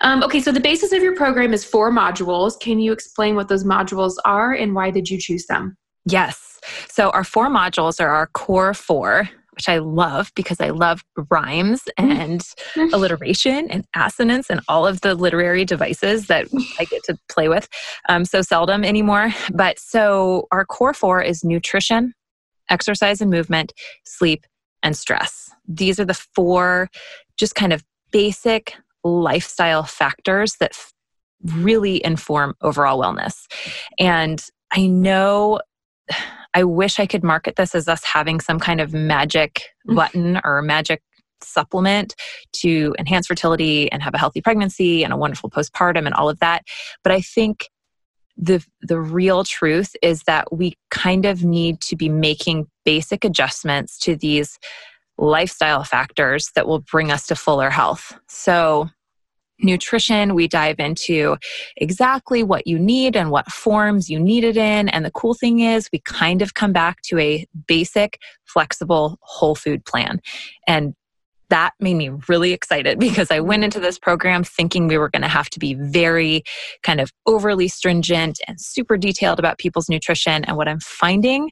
Um, 0.00 0.22
okay, 0.22 0.40
so 0.40 0.52
the 0.52 0.60
basis 0.60 0.92
of 0.92 1.02
your 1.02 1.14
program 1.16 1.52
is 1.52 1.64
four 1.64 1.90
modules. 1.90 2.58
Can 2.58 2.78
you 2.78 2.92
explain 2.92 3.34
what 3.34 3.48
those 3.48 3.64
modules 3.64 4.14
are 4.24 4.52
and 4.52 4.74
why 4.74 4.90
did 4.90 5.10
you 5.10 5.18
choose 5.18 5.46
them? 5.46 5.76
Yes. 6.06 6.60
So 6.88 7.10
our 7.10 7.24
four 7.24 7.48
modules 7.48 8.00
are 8.00 8.08
our 8.08 8.26
core 8.28 8.74
four, 8.74 9.28
which 9.58 9.68
I 9.68 9.78
love 9.78 10.30
because 10.36 10.60
I 10.60 10.70
love 10.70 11.02
rhymes 11.30 11.82
mm. 11.98 12.08
and 12.08 12.92
alliteration 12.92 13.68
and 13.68 13.84
assonance 13.96 14.50
and 14.50 14.60
all 14.68 14.86
of 14.86 15.00
the 15.00 15.16
literary 15.16 15.64
devices 15.64 16.28
that 16.28 16.46
I 16.78 16.84
get 16.84 17.02
to 17.04 17.18
play 17.28 17.48
with 17.48 17.68
um, 18.08 18.24
so 18.24 18.40
seldom 18.40 18.84
anymore. 18.84 19.34
But 19.52 19.80
so 19.80 20.46
our 20.52 20.64
core 20.64 20.94
four 20.94 21.20
is 21.20 21.42
nutrition, 21.42 22.14
exercise 22.70 23.20
and 23.20 23.32
movement, 23.32 23.72
sleep, 24.04 24.46
and 24.84 24.96
stress. 24.96 25.50
These 25.66 25.98
are 25.98 26.04
the 26.04 26.14
four 26.14 26.88
just 27.36 27.56
kind 27.56 27.72
of 27.72 27.82
basic 28.12 28.74
lifestyle 29.02 29.82
factors 29.82 30.54
that 30.60 30.70
f- 30.70 30.92
really 31.56 32.04
inform 32.04 32.54
overall 32.60 33.02
wellness. 33.02 33.46
And 33.98 34.40
I 34.72 34.86
know 34.86 35.58
I 36.54 36.64
wish 36.64 36.98
I 36.98 37.06
could 37.06 37.22
market 37.22 37.56
this 37.56 37.74
as 37.74 37.88
us 37.88 38.02
having 38.04 38.40
some 38.40 38.58
kind 38.58 38.80
of 38.80 38.92
magic 38.92 39.62
mm. 39.88 39.94
button 39.94 40.40
or 40.44 40.62
magic 40.62 41.02
supplement 41.42 42.14
to 42.52 42.94
enhance 42.98 43.26
fertility 43.26 43.90
and 43.92 44.02
have 44.02 44.14
a 44.14 44.18
healthy 44.18 44.40
pregnancy 44.40 45.04
and 45.04 45.12
a 45.12 45.16
wonderful 45.16 45.50
postpartum 45.50 46.06
and 46.06 46.14
all 46.14 46.28
of 46.28 46.40
that. 46.40 46.62
But 47.04 47.12
I 47.12 47.20
think 47.20 47.68
the 48.36 48.64
the 48.82 49.00
real 49.00 49.44
truth 49.44 49.94
is 50.00 50.22
that 50.22 50.52
we 50.52 50.74
kind 50.90 51.26
of 51.26 51.44
need 51.44 51.80
to 51.82 51.96
be 51.96 52.08
making 52.08 52.66
basic 52.84 53.24
adjustments 53.24 53.98
to 54.00 54.16
these 54.16 54.58
lifestyle 55.18 55.82
factors 55.82 56.50
that 56.54 56.68
will 56.68 56.78
bring 56.78 57.10
us 57.10 57.26
to 57.26 57.34
fuller 57.34 57.70
health. 57.70 58.16
So 58.28 58.88
nutrition, 59.60 60.34
we 60.34 60.48
dive 60.48 60.78
into 60.78 61.36
exactly 61.76 62.42
what 62.42 62.66
you 62.66 62.78
need 62.78 63.16
and 63.16 63.30
what 63.30 63.50
forms 63.50 64.08
you 64.08 64.18
need 64.18 64.44
it 64.44 64.56
in. 64.56 64.88
And 64.88 65.04
the 65.04 65.10
cool 65.10 65.34
thing 65.34 65.60
is, 65.60 65.88
we 65.92 66.00
kind 66.00 66.42
of 66.42 66.54
come 66.54 66.72
back 66.72 67.02
to 67.02 67.18
a 67.18 67.46
basic, 67.66 68.18
flexible 68.44 69.18
whole 69.22 69.54
food 69.54 69.84
plan. 69.84 70.20
And 70.66 70.94
that 71.50 71.72
made 71.80 71.94
me 71.94 72.10
really 72.28 72.52
excited 72.52 72.98
because 73.00 73.30
I 73.30 73.40
went 73.40 73.64
into 73.64 73.80
this 73.80 73.98
program 73.98 74.44
thinking 74.44 74.86
we 74.86 74.98
were 74.98 75.10
going 75.10 75.22
to 75.22 75.28
have 75.28 75.50
to 75.50 75.58
be 75.58 75.74
very 75.74 76.42
kind 76.82 77.00
of 77.00 77.12
overly 77.26 77.68
stringent 77.68 78.38
and 78.46 78.60
super 78.60 78.96
detailed 78.96 79.38
about 79.38 79.58
people's 79.58 79.88
nutrition. 79.88 80.44
And 80.44 80.56
what 80.56 80.68
I'm 80.68 80.80
finding 80.80 81.50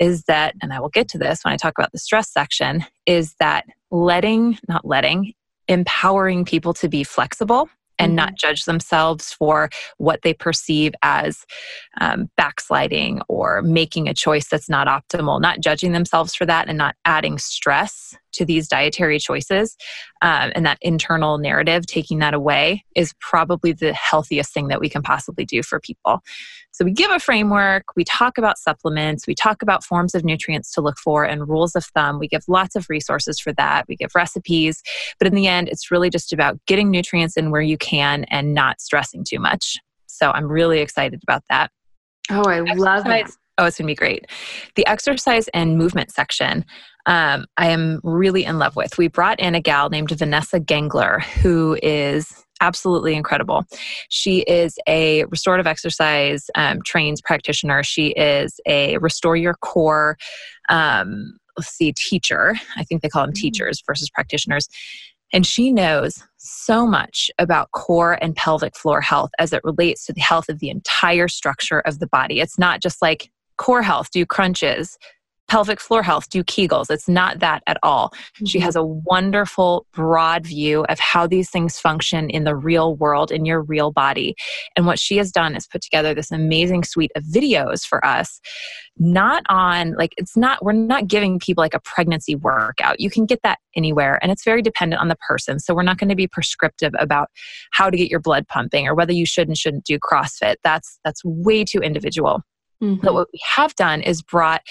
is 0.00 0.24
that, 0.24 0.54
and 0.62 0.72
I 0.72 0.80
will 0.80 0.88
get 0.88 1.08
to 1.08 1.18
this 1.18 1.40
when 1.44 1.52
I 1.52 1.56
talk 1.56 1.74
about 1.78 1.92
the 1.92 1.98
stress 1.98 2.30
section, 2.32 2.84
is 3.06 3.34
that 3.40 3.66
letting, 3.90 4.58
not 4.68 4.84
letting, 4.84 5.34
empowering 5.68 6.44
people 6.44 6.74
to 6.74 6.88
be 6.88 7.04
flexible 7.04 7.68
and 7.98 8.10
mm-hmm. 8.10 8.16
not 8.16 8.34
judge 8.34 8.64
themselves 8.64 9.32
for 9.32 9.70
what 9.98 10.22
they 10.22 10.34
perceive 10.34 10.94
as 11.02 11.44
um, 12.00 12.30
backsliding 12.36 13.20
or 13.28 13.62
making 13.62 14.08
a 14.08 14.14
choice 14.14 14.48
that's 14.48 14.68
not 14.68 14.86
optimal, 14.86 15.40
not 15.40 15.60
judging 15.60 15.92
themselves 15.92 16.34
for 16.34 16.46
that 16.46 16.68
and 16.68 16.78
not 16.78 16.96
adding 17.04 17.38
stress 17.38 18.16
to 18.32 18.44
these 18.44 18.68
dietary 18.68 19.18
choices 19.18 19.76
um, 20.22 20.52
and 20.54 20.64
that 20.66 20.78
internal 20.82 21.38
narrative, 21.38 21.86
taking 21.86 22.18
that 22.18 22.34
away 22.34 22.84
is 22.94 23.14
probably 23.20 23.72
the 23.72 23.92
healthiest 23.92 24.52
thing 24.52 24.68
that 24.68 24.80
we 24.80 24.88
can 24.88 25.02
possibly 25.02 25.44
do 25.44 25.62
for 25.62 25.80
people. 25.80 26.20
So, 26.72 26.84
we 26.84 26.92
give 26.92 27.10
a 27.10 27.18
framework, 27.18 27.84
we 27.96 28.04
talk 28.04 28.38
about 28.38 28.58
supplements, 28.58 29.26
we 29.26 29.34
talk 29.34 29.62
about 29.62 29.84
forms 29.84 30.14
of 30.14 30.24
nutrients 30.24 30.72
to 30.72 30.80
look 30.80 30.98
for 30.98 31.24
and 31.24 31.48
rules 31.48 31.76
of 31.76 31.84
thumb. 31.84 32.18
We 32.18 32.28
give 32.28 32.44
lots 32.48 32.74
of 32.74 32.88
resources 32.88 33.38
for 33.38 33.52
that, 33.54 33.84
we 33.88 33.96
give 33.96 34.14
recipes. 34.14 34.82
But 35.18 35.28
in 35.28 35.34
the 35.34 35.46
end, 35.46 35.68
it's 35.68 35.90
really 35.90 36.08
just 36.08 36.32
about 36.32 36.58
getting 36.66 36.90
nutrients 36.90 37.36
in 37.36 37.50
where 37.50 37.60
you 37.60 37.76
can 37.76 38.24
and 38.24 38.54
not 38.54 38.80
stressing 38.80 39.24
too 39.28 39.38
much. 39.38 39.76
So, 40.06 40.30
I'm 40.30 40.46
really 40.46 40.80
excited 40.80 41.20
about 41.22 41.42
that. 41.50 41.70
Oh, 42.30 42.44
I 42.44 42.60
Exercise. 42.60 42.78
love 42.78 43.06
it. 43.08 43.30
Oh, 43.58 43.66
it's 43.66 43.78
going 43.78 43.86
to 43.86 43.90
be 43.90 43.94
great. 43.94 44.26
The 44.76 44.86
exercise 44.86 45.48
and 45.48 45.76
movement 45.76 46.10
section, 46.10 46.64
um, 47.06 47.46
I 47.56 47.68
am 47.68 48.00
really 48.02 48.44
in 48.44 48.58
love 48.58 48.76
with. 48.76 48.96
We 48.96 49.08
brought 49.08 49.40
in 49.40 49.54
a 49.54 49.60
gal 49.60 49.90
named 49.90 50.10
Vanessa 50.10 50.58
Gengler, 50.58 51.22
who 51.22 51.76
is 51.82 52.32
absolutely 52.60 53.14
incredible. 53.14 53.64
She 54.08 54.40
is 54.42 54.78
a 54.88 55.24
restorative 55.24 55.66
exercise 55.66 56.48
um, 56.54 56.80
trains 56.84 57.20
practitioner. 57.20 57.82
She 57.82 58.08
is 58.08 58.58
a 58.66 58.96
restore 58.98 59.36
your 59.36 59.54
core, 59.54 60.16
um, 60.68 61.36
let's 61.58 61.70
see, 61.70 61.92
teacher. 61.92 62.54
I 62.76 62.84
think 62.84 63.02
they 63.02 63.08
call 63.08 63.24
them 63.24 63.32
mm-hmm. 63.34 63.40
teachers 63.40 63.82
versus 63.86 64.08
practitioners. 64.08 64.68
And 65.34 65.46
she 65.46 65.72
knows 65.72 66.22
so 66.36 66.86
much 66.86 67.30
about 67.38 67.70
core 67.72 68.18
and 68.22 68.36
pelvic 68.36 68.76
floor 68.76 69.00
health 69.00 69.30
as 69.38 69.52
it 69.52 69.64
relates 69.64 70.06
to 70.06 70.12
the 70.12 70.20
health 70.20 70.48
of 70.48 70.58
the 70.58 70.68
entire 70.68 71.26
structure 71.26 71.80
of 71.80 71.98
the 71.98 72.06
body. 72.06 72.40
It's 72.40 72.58
not 72.58 72.80
just 72.80 73.00
like 73.02 73.30
core 73.62 73.82
health, 73.82 74.10
do 74.10 74.26
crunches, 74.26 74.98
pelvic 75.46 75.78
floor 75.78 76.02
health, 76.02 76.28
do 76.30 76.42
Kegels. 76.42 76.90
It's 76.90 77.08
not 77.08 77.38
that 77.38 77.62
at 77.68 77.76
all. 77.80 78.08
Mm-hmm. 78.08 78.46
She 78.46 78.58
has 78.58 78.74
a 78.74 78.82
wonderful, 78.82 79.86
broad 79.92 80.44
view 80.44 80.84
of 80.88 80.98
how 80.98 81.28
these 81.28 81.48
things 81.48 81.78
function 81.78 82.28
in 82.28 82.42
the 82.42 82.56
real 82.56 82.96
world, 82.96 83.30
in 83.30 83.44
your 83.44 83.62
real 83.62 83.92
body. 83.92 84.34
And 84.76 84.84
what 84.84 84.98
she 84.98 85.16
has 85.18 85.30
done 85.30 85.54
is 85.54 85.68
put 85.68 85.80
together 85.80 86.12
this 86.12 86.32
amazing 86.32 86.82
suite 86.82 87.12
of 87.14 87.22
videos 87.22 87.86
for 87.86 88.04
us, 88.04 88.40
not 88.98 89.44
on 89.48 89.94
like, 89.94 90.12
it's 90.16 90.36
not, 90.36 90.64
we're 90.64 90.72
not 90.72 91.06
giving 91.06 91.38
people 91.38 91.62
like 91.62 91.74
a 91.74 91.80
pregnancy 91.80 92.34
workout. 92.34 92.98
You 92.98 93.10
can 93.10 93.26
get 93.26 93.42
that 93.44 93.58
anywhere, 93.76 94.18
and 94.22 94.32
it's 94.32 94.44
very 94.44 94.62
dependent 94.62 95.00
on 95.00 95.06
the 95.06 95.16
person. 95.28 95.60
So 95.60 95.72
we're 95.72 95.82
not 95.84 95.98
going 95.98 96.10
to 96.10 96.16
be 96.16 96.26
prescriptive 96.26 96.94
about 96.98 97.28
how 97.72 97.90
to 97.90 97.96
get 97.96 98.10
your 98.10 98.20
blood 98.20 98.48
pumping 98.48 98.88
or 98.88 98.96
whether 98.96 99.12
you 99.12 99.26
should 99.26 99.46
and 99.46 99.56
shouldn't 99.56 99.84
do 99.84 100.00
CrossFit. 100.00 100.56
That's 100.64 100.98
that's 101.04 101.22
way 101.24 101.62
too 101.62 101.78
individual. 101.78 102.42
Mm-hmm. 102.82 103.00
But 103.02 103.14
what 103.14 103.28
we 103.32 103.40
have 103.54 103.74
done 103.76 104.02
is 104.02 104.22
brought 104.22 104.62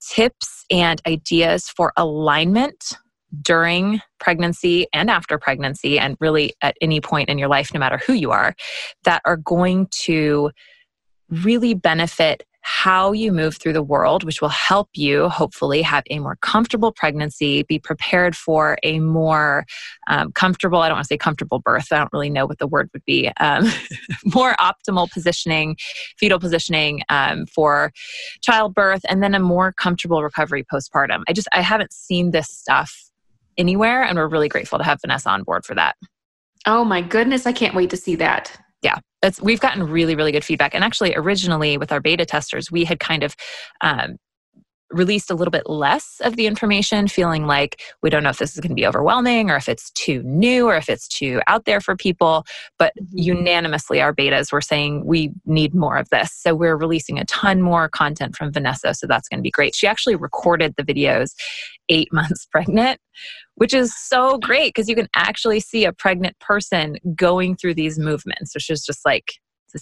tips 0.00 0.64
and 0.70 1.00
ideas 1.06 1.68
for 1.68 1.92
alignment 1.96 2.94
during 3.42 4.00
pregnancy 4.18 4.86
and 4.92 5.10
after 5.10 5.38
pregnancy, 5.38 5.98
and 5.98 6.16
really 6.20 6.54
at 6.62 6.76
any 6.80 7.00
point 7.00 7.28
in 7.28 7.38
your 7.38 7.48
life, 7.48 7.72
no 7.72 7.78
matter 7.78 7.98
who 7.98 8.12
you 8.12 8.30
are, 8.30 8.54
that 9.04 9.22
are 9.24 9.36
going 9.36 9.88
to 10.02 10.50
really 11.28 11.74
benefit 11.74 12.42
how 12.70 13.10
you 13.10 13.32
move 13.32 13.56
through 13.56 13.72
the 13.72 13.82
world, 13.82 14.22
which 14.22 14.40
will 14.40 14.48
help 14.48 14.88
you 14.94 15.28
hopefully 15.28 15.82
have 15.82 16.04
a 16.08 16.20
more 16.20 16.36
comfortable 16.36 16.92
pregnancy, 16.92 17.64
be 17.64 17.80
prepared 17.80 18.36
for 18.36 18.78
a 18.84 19.00
more 19.00 19.66
um, 20.06 20.30
comfortable, 20.32 20.78
I 20.78 20.88
don't 20.88 20.96
want 20.96 21.04
to 21.04 21.08
say 21.08 21.18
comfortable 21.18 21.58
birth, 21.58 21.88
I 21.90 21.98
don't 21.98 22.12
really 22.12 22.30
know 22.30 22.46
what 22.46 22.58
the 22.58 22.68
word 22.68 22.88
would 22.92 23.04
be, 23.04 23.28
um, 23.40 23.68
more 24.34 24.54
optimal 24.60 25.10
positioning, 25.10 25.76
fetal 26.16 26.38
positioning 26.38 27.02
um, 27.08 27.46
for 27.46 27.92
childbirth, 28.40 29.02
and 29.08 29.20
then 29.20 29.34
a 29.34 29.40
more 29.40 29.72
comfortable 29.72 30.22
recovery 30.22 30.64
postpartum. 30.72 31.24
I 31.28 31.32
just, 31.32 31.48
I 31.52 31.62
haven't 31.62 31.92
seen 31.92 32.30
this 32.30 32.48
stuff 32.48 33.10
anywhere, 33.58 34.04
and 34.04 34.16
we're 34.16 34.28
really 34.28 34.48
grateful 34.48 34.78
to 34.78 34.84
have 34.84 35.00
Vanessa 35.00 35.28
on 35.28 35.42
board 35.42 35.66
for 35.66 35.74
that. 35.74 35.96
Oh 36.66 36.84
my 36.84 37.02
goodness, 37.02 37.46
I 37.46 37.52
can't 37.52 37.74
wait 37.74 37.90
to 37.90 37.96
see 37.96 38.14
that. 38.14 38.56
That's 39.22 39.40
we've 39.40 39.60
gotten 39.60 39.82
really 39.84 40.14
really 40.14 40.32
good 40.32 40.44
feedback. 40.44 40.74
And 40.74 40.84
actually 40.84 41.14
originally 41.14 41.78
with 41.78 41.92
our 41.92 42.00
beta 42.00 42.24
testers 42.24 42.70
we 42.70 42.84
had 42.84 43.00
kind 43.00 43.22
of 43.22 43.36
um, 43.80 44.16
released 44.90 45.30
a 45.30 45.34
little 45.34 45.50
bit 45.50 45.68
less 45.68 46.20
of 46.24 46.36
the 46.36 46.46
information, 46.46 47.08
feeling 47.08 47.46
like 47.46 47.80
we 48.02 48.10
don't 48.10 48.22
know 48.22 48.30
if 48.30 48.38
this 48.38 48.54
is 48.54 48.60
going 48.60 48.70
to 48.70 48.74
be 48.74 48.86
overwhelming 48.86 49.50
or 49.50 49.56
if 49.56 49.68
it's 49.68 49.90
too 49.90 50.22
new 50.24 50.66
or 50.66 50.76
if 50.76 50.88
it's 50.88 51.08
too 51.08 51.40
out 51.46 51.64
there 51.64 51.80
for 51.80 51.96
people. 51.96 52.44
But 52.78 52.92
mm-hmm. 53.00 53.18
unanimously, 53.18 54.00
our 54.00 54.14
betas 54.14 54.52
were 54.52 54.60
saying 54.60 55.04
we 55.04 55.32
need 55.46 55.74
more 55.74 55.96
of 55.96 56.08
this. 56.10 56.32
So 56.32 56.54
we're 56.54 56.76
releasing 56.76 57.18
a 57.18 57.24
ton 57.26 57.62
more 57.62 57.88
content 57.88 58.36
from 58.36 58.52
Vanessa. 58.52 58.94
So 58.94 59.06
that's 59.06 59.28
going 59.28 59.38
to 59.38 59.42
be 59.42 59.50
great. 59.50 59.74
She 59.74 59.86
actually 59.86 60.16
recorded 60.16 60.74
the 60.76 60.84
videos 60.84 61.34
eight 61.88 62.08
months 62.12 62.46
pregnant, 62.50 63.00
which 63.54 63.74
is 63.74 63.94
so 63.96 64.38
great 64.38 64.74
because 64.74 64.88
you 64.88 64.96
can 64.96 65.08
actually 65.14 65.60
see 65.60 65.84
a 65.84 65.92
pregnant 65.92 66.38
person 66.40 66.96
going 67.14 67.56
through 67.56 67.74
these 67.74 67.98
movements. 67.98 68.52
So 68.52 68.58
she's 68.58 68.84
just 68.84 69.04
like, 69.04 69.34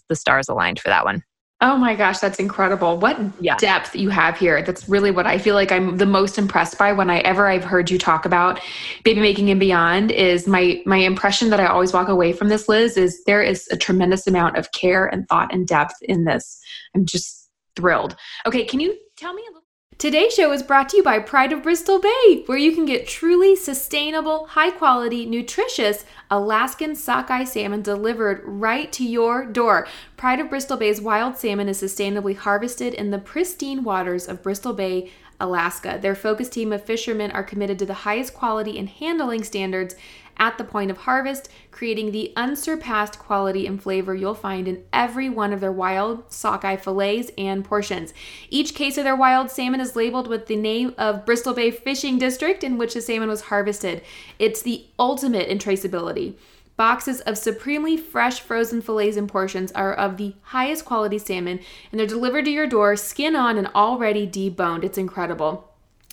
the 0.08 0.16
stars 0.16 0.50
aligned 0.50 0.78
for 0.78 0.88
that 0.88 1.06
one. 1.06 1.22
Oh 1.60 1.76
my 1.76 1.96
gosh, 1.96 2.18
that's 2.18 2.38
incredible. 2.38 2.98
What 2.98 3.18
yeah. 3.40 3.56
depth 3.56 3.96
you 3.96 4.10
have 4.10 4.38
here. 4.38 4.62
That's 4.62 4.88
really 4.88 5.10
what 5.10 5.26
I 5.26 5.38
feel 5.38 5.56
like 5.56 5.72
I'm 5.72 5.96
the 5.96 6.06
most 6.06 6.38
impressed 6.38 6.78
by 6.78 6.92
when 6.92 7.10
I 7.10 7.18
ever 7.20 7.48
I've 7.48 7.64
heard 7.64 7.90
you 7.90 7.98
talk 7.98 8.24
about 8.24 8.60
baby 9.02 9.20
making 9.20 9.50
and 9.50 9.58
beyond 9.58 10.12
is 10.12 10.46
my 10.46 10.80
my 10.86 10.98
impression 10.98 11.50
that 11.50 11.58
I 11.58 11.66
always 11.66 11.92
walk 11.92 12.08
away 12.08 12.32
from 12.32 12.48
this 12.48 12.68
Liz 12.68 12.96
is 12.96 13.24
there 13.24 13.42
is 13.42 13.66
a 13.72 13.76
tremendous 13.76 14.28
amount 14.28 14.56
of 14.56 14.70
care 14.70 15.06
and 15.06 15.28
thought 15.28 15.52
and 15.52 15.66
depth 15.66 15.96
in 16.02 16.24
this. 16.24 16.60
I'm 16.94 17.04
just 17.04 17.50
thrilled. 17.74 18.14
Okay, 18.46 18.64
can 18.64 18.78
you 18.78 18.96
tell 19.16 19.34
me 19.34 19.42
a 19.42 19.50
little 19.50 19.57
Today's 19.98 20.32
show 20.32 20.52
is 20.52 20.62
brought 20.62 20.88
to 20.90 20.98
you 20.98 21.02
by 21.02 21.18
Pride 21.18 21.52
of 21.52 21.64
Bristol 21.64 21.98
Bay, 21.98 22.44
where 22.46 22.56
you 22.56 22.70
can 22.70 22.84
get 22.84 23.08
truly 23.08 23.56
sustainable, 23.56 24.46
high 24.46 24.70
quality, 24.70 25.26
nutritious 25.26 26.04
Alaskan 26.30 26.94
sockeye 26.94 27.42
salmon 27.42 27.82
delivered 27.82 28.40
right 28.44 28.92
to 28.92 29.02
your 29.02 29.44
door. 29.44 29.88
Pride 30.16 30.38
of 30.38 30.50
Bristol 30.50 30.76
Bay's 30.76 31.00
wild 31.00 31.36
salmon 31.36 31.68
is 31.68 31.82
sustainably 31.82 32.36
harvested 32.36 32.94
in 32.94 33.10
the 33.10 33.18
pristine 33.18 33.82
waters 33.82 34.28
of 34.28 34.40
Bristol 34.40 34.72
Bay, 34.72 35.10
Alaska. 35.40 35.98
Their 36.00 36.14
focus 36.14 36.48
team 36.48 36.72
of 36.72 36.84
fishermen 36.84 37.32
are 37.32 37.42
committed 37.42 37.76
to 37.80 37.86
the 37.86 37.94
highest 37.94 38.34
quality 38.34 38.78
and 38.78 38.88
handling 38.88 39.42
standards 39.42 39.96
at 40.38 40.58
the 40.58 40.64
point 40.64 40.90
of 40.90 40.98
harvest, 40.98 41.48
creating 41.70 42.10
the 42.10 42.32
unsurpassed 42.36 43.18
quality 43.18 43.66
and 43.66 43.82
flavor 43.82 44.14
you'll 44.14 44.34
find 44.34 44.68
in 44.68 44.84
every 44.92 45.28
one 45.28 45.52
of 45.52 45.60
their 45.60 45.72
wild 45.72 46.32
sockeye 46.32 46.76
fillets 46.76 47.30
and 47.36 47.64
portions. 47.64 48.14
Each 48.50 48.74
case 48.74 48.98
of 48.98 49.04
their 49.04 49.16
wild 49.16 49.50
salmon 49.50 49.80
is 49.80 49.96
labeled 49.96 50.28
with 50.28 50.46
the 50.46 50.56
name 50.56 50.94
of 50.98 51.26
Bristol 51.26 51.54
Bay 51.54 51.70
Fishing 51.70 52.18
District 52.18 52.62
in 52.64 52.78
which 52.78 52.94
the 52.94 53.00
salmon 53.00 53.28
was 53.28 53.42
harvested. 53.42 54.02
It's 54.38 54.62
the 54.62 54.86
ultimate 54.98 55.48
in 55.48 55.58
traceability. 55.58 56.34
Boxes 56.76 57.20
of 57.22 57.36
supremely 57.36 57.96
fresh 57.96 58.38
frozen 58.38 58.80
fillets 58.80 59.16
and 59.16 59.28
portions 59.28 59.72
are 59.72 59.92
of 59.92 60.16
the 60.16 60.36
highest 60.42 60.84
quality 60.84 61.18
salmon, 61.18 61.58
and 61.90 61.98
they're 61.98 62.06
delivered 62.06 62.44
to 62.44 62.52
your 62.52 62.68
door, 62.68 62.94
skin 62.94 63.34
on 63.34 63.58
and 63.58 63.66
already 63.74 64.28
deboned. 64.28 64.84
It's 64.84 64.96
incredible. 64.96 65.67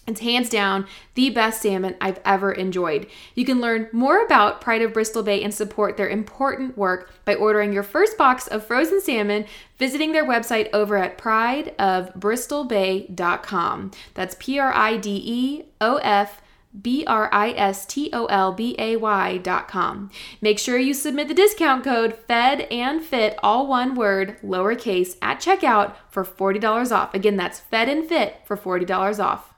It's 0.07 0.19
hands 0.19 0.49
down 0.49 0.85
the 1.15 1.31
best 1.31 1.63
salmon 1.63 1.95
I've 1.99 2.19
ever 2.23 2.51
enjoyed. 2.51 3.07
You 3.33 3.43
can 3.43 3.59
learn 3.59 3.89
more 3.91 4.23
about 4.23 4.61
Pride 4.61 4.83
of 4.83 4.93
Bristol 4.93 5.23
Bay 5.23 5.43
and 5.43 5.51
support 5.51 5.97
their 5.97 6.09
important 6.09 6.77
work 6.77 7.11
by 7.25 7.33
ordering 7.33 7.73
your 7.73 7.81
first 7.81 8.15
box 8.15 8.45
of 8.45 8.63
frozen 8.65 9.01
salmon, 9.01 9.45
visiting 9.79 10.11
their 10.11 10.25
website 10.25 10.69
over 10.73 10.95
at 10.97 11.17
prideofbristolbay.com. 11.17 13.91
That's 14.13 14.35
P 14.37 14.59
R 14.59 14.71
I 14.73 14.97
D 14.97 15.23
E 15.25 15.63
O 15.81 15.95
F 15.97 16.39
B 16.79 17.03
R 17.07 17.27
I 17.33 17.49
S 17.51 17.87
T 17.87 18.11
O 18.13 18.25
L 18.25 18.51
B 18.51 18.75
A 18.77 18.97
Y 18.97 19.37
dot 19.37 19.67
com. 19.67 20.11
Make 20.39 20.59
sure 20.59 20.77
you 20.77 20.93
submit 20.93 21.29
the 21.29 21.33
discount 21.33 21.83
code 21.83 22.15
FED 22.27 22.67
and 22.71 23.03
FIT, 23.03 23.39
all 23.41 23.65
one 23.65 23.95
word, 23.95 24.37
lowercase, 24.43 25.15
at 25.21 25.39
checkout 25.39 25.95
for 26.09 26.23
$40 26.23 26.91
off. 26.91 27.15
Again, 27.15 27.37
that's 27.37 27.59
FED 27.59 27.89
and 27.89 28.07
FIT 28.07 28.41
for 28.45 28.55
$40 28.55 29.19
off. 29.19 29.54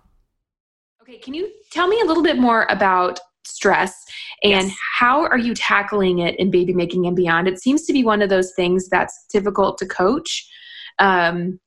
Okay, 1.07 1.19
can 1.19 1.33
you 1.33 1.49
tell 1.71 1.87
me 1.87 2.01
a 2.01 2.05
little 2.05 2.23
bit 2.23 2.37
more 2.37 2.67
about 2.69 3.17
stress 3.45 3.95
and 4.43 4.67
yes. 4.67 4.77
how 4.99 5.25
are 5.25 5.37
you 5.37 5.53
tackling 5.53 6.19
it 6.19 6.37
in 6.37 6.51
baby 6.51 6.73
making 6.73 7.07
and 7.07 7.15
beyond? 7.15 7.47
It 7.47 7.61
seems 7.61 7.85
to 7.85 7.93
be 7.93 8.03
one 8.03 8.21
of 8.21 8.29
those 8.29 8.53
things 8.55 8.89
that's 8.89 9.25
difficult 9.31 9.77
to 9.77 9.85
coach. 9.85 10.45
Um, 10.99 11.61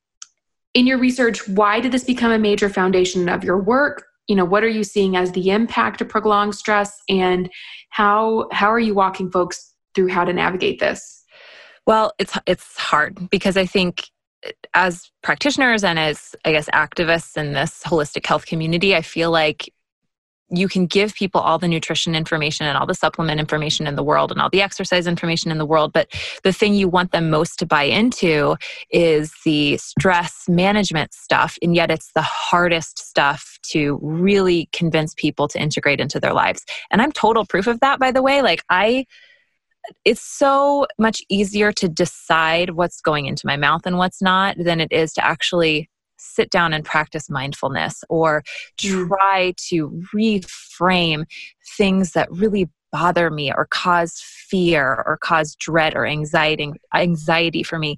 in 0.75 0.87
your 0.87 0.99
research, 0.99 1.49
why 1.49 1.80
did 1.80 1.90
this 1.90 2.04
become 2.04 2.32
a 2.32 2.38
major 2.38 2.68
foundation 2.68 3.30
of 3.30 3.42
your 3.42 3.59
work? 3.59 4.04
You 4.28 4.37
know, 4.37 4.44
what 4.44 4.62
are 4.62 4.68
you 4.68 4.85
seeing 4.85 5.16
as 5.16 5.32
the 5.32 5.50
impact 5.50 6.02
of 6.02 6.11
prolonged 6.11 6.54
stress, 6.54 6.94
and 7.09 7.50
how 7.88 8.47
how 8.52 8.70
are 8.70 8.78
you 8.78 8.94
walking 8.94 9.30
folks 9.30 9.75
through 9.94 10.09
how 10.09 10.25
to 10.25 10.35
navigate 10.35 10.80
this? 10.80 11.25
Well, 11.86 12.12
it's 12.19 12.38
it's 12.47 12.76
hard 12.76 13.30
because 13.30 13.56
I 13.56 13.65
think 13.65 14.04
as 14.75 15.11
practitioners 15.23 15.85
and 15.85 15.99
as 15.99 16.35
i 16.45 16.53
guess 16.53 16.69
activists 16.71 17.37
in 17.37 17.53
this 17.53 17.83
holistic 17.85 18.26
health 18.26 18.47
community 18.47 18.95
i 18.95 19.03
feel 19.03 19.31
like 19.31 19.73
you 20.53 20.69
can 20.69 20.87
give 20.87 21.15
people 21.15 21.41
all 21.41 21.59
the 21.59 21.69
nutrition 21.69 22.15
information 22.15 22.67
and 22.67 22.76
all 22.76 22.87
the 22.87 22.95
supplement 22.95 23.39
information 23.39 23.87
in 23.87 23.95
the 23.95 24.03
world 24.03 24.33
and 24.33 24.41
all 24.41 24.50
the 24.50 24.63
exercise 24.63 25.07
information 25.07 25.50
in 25.50 25.59
the 25.59 25.67
world 25.67 25.93
but 25.93 26.09
the 26.43 26.53
thing 26.53 26.75
you 26.75 26.89
want 26.89 27.13
them 27.13 27.31
most 27.31 27.59
to 27.59 27.67
buy 27.67 27.85
into 27.85 28.57
is 28.91 29.33
the 29.45 29.76
stress 29.76 30.49
management 30.49 31.15
stuff 31.15 31.57
and 31.63 31.75
yet 31.75 31.91
it's 31.91 32.11
the 32.15 32.23
hardest 32.23 32.99
stuff 32.99 33.59
to 33.63 33.99
really 34.03 34.69
convince 34.73 35.15
people 35.15 35.47
to 35.47 35.61
integrate 35.61 36.00
into 36.00 36.19
their 36.19 36.33
lives. 36.33 36.65
And 36.91 37.00
i'm 37.00 37.13
total 37.13 37.47
proof 37.47 37.67
of 37.67 37.81
that 37.81 37.99
by 37.99 38.11
the 38.11 38.23
way. 38.23 38.43
Like 38.43 38.65
i 38.71 39.07
it's 40.04 40.23
so 40.23 40.86
much 40.99 41.23
easier 41.28 41.73
to 41.73 41.88
decide 41.88 42.71
what's 42.71 43.00
going 43.00 43.26
into 43.26 43.47
my 43.47 43.56
mouth 43.56 43.82
and 43.86 43.99
what's 43.99 44.23
not 44.23 44.56
than 44.58 44.80
it 44.80 44.93
is 44.93 45.12
to 45.14 45.25
actually 45.25 45.88
sit 46.19 46.50
down 46.50 46.73
and 46.73 46.84
practice 46.84 47.30
mindfulness 47.30 48.04
or 48.08 48.43
mm. 48.80 49.08
try 49.08 49.54
to 49.56 50.02
reframe 50.14 51.25
things 51.76 52.12
that 52.12 52.30
really 52.30 52.69
bother 52.93 53.31
me 53.31 53.53
or 53.53 53.67
cause 53.67 54.21
fear 54.21 55.03
or 55.07 55.17
cause 55.21 55.55
dread 55.55 55.95
or 55.95 56.07
anxiety 56.07 56.73
anxiety 56.95 57.63
for 57.63 57.79
me 57.79 57.97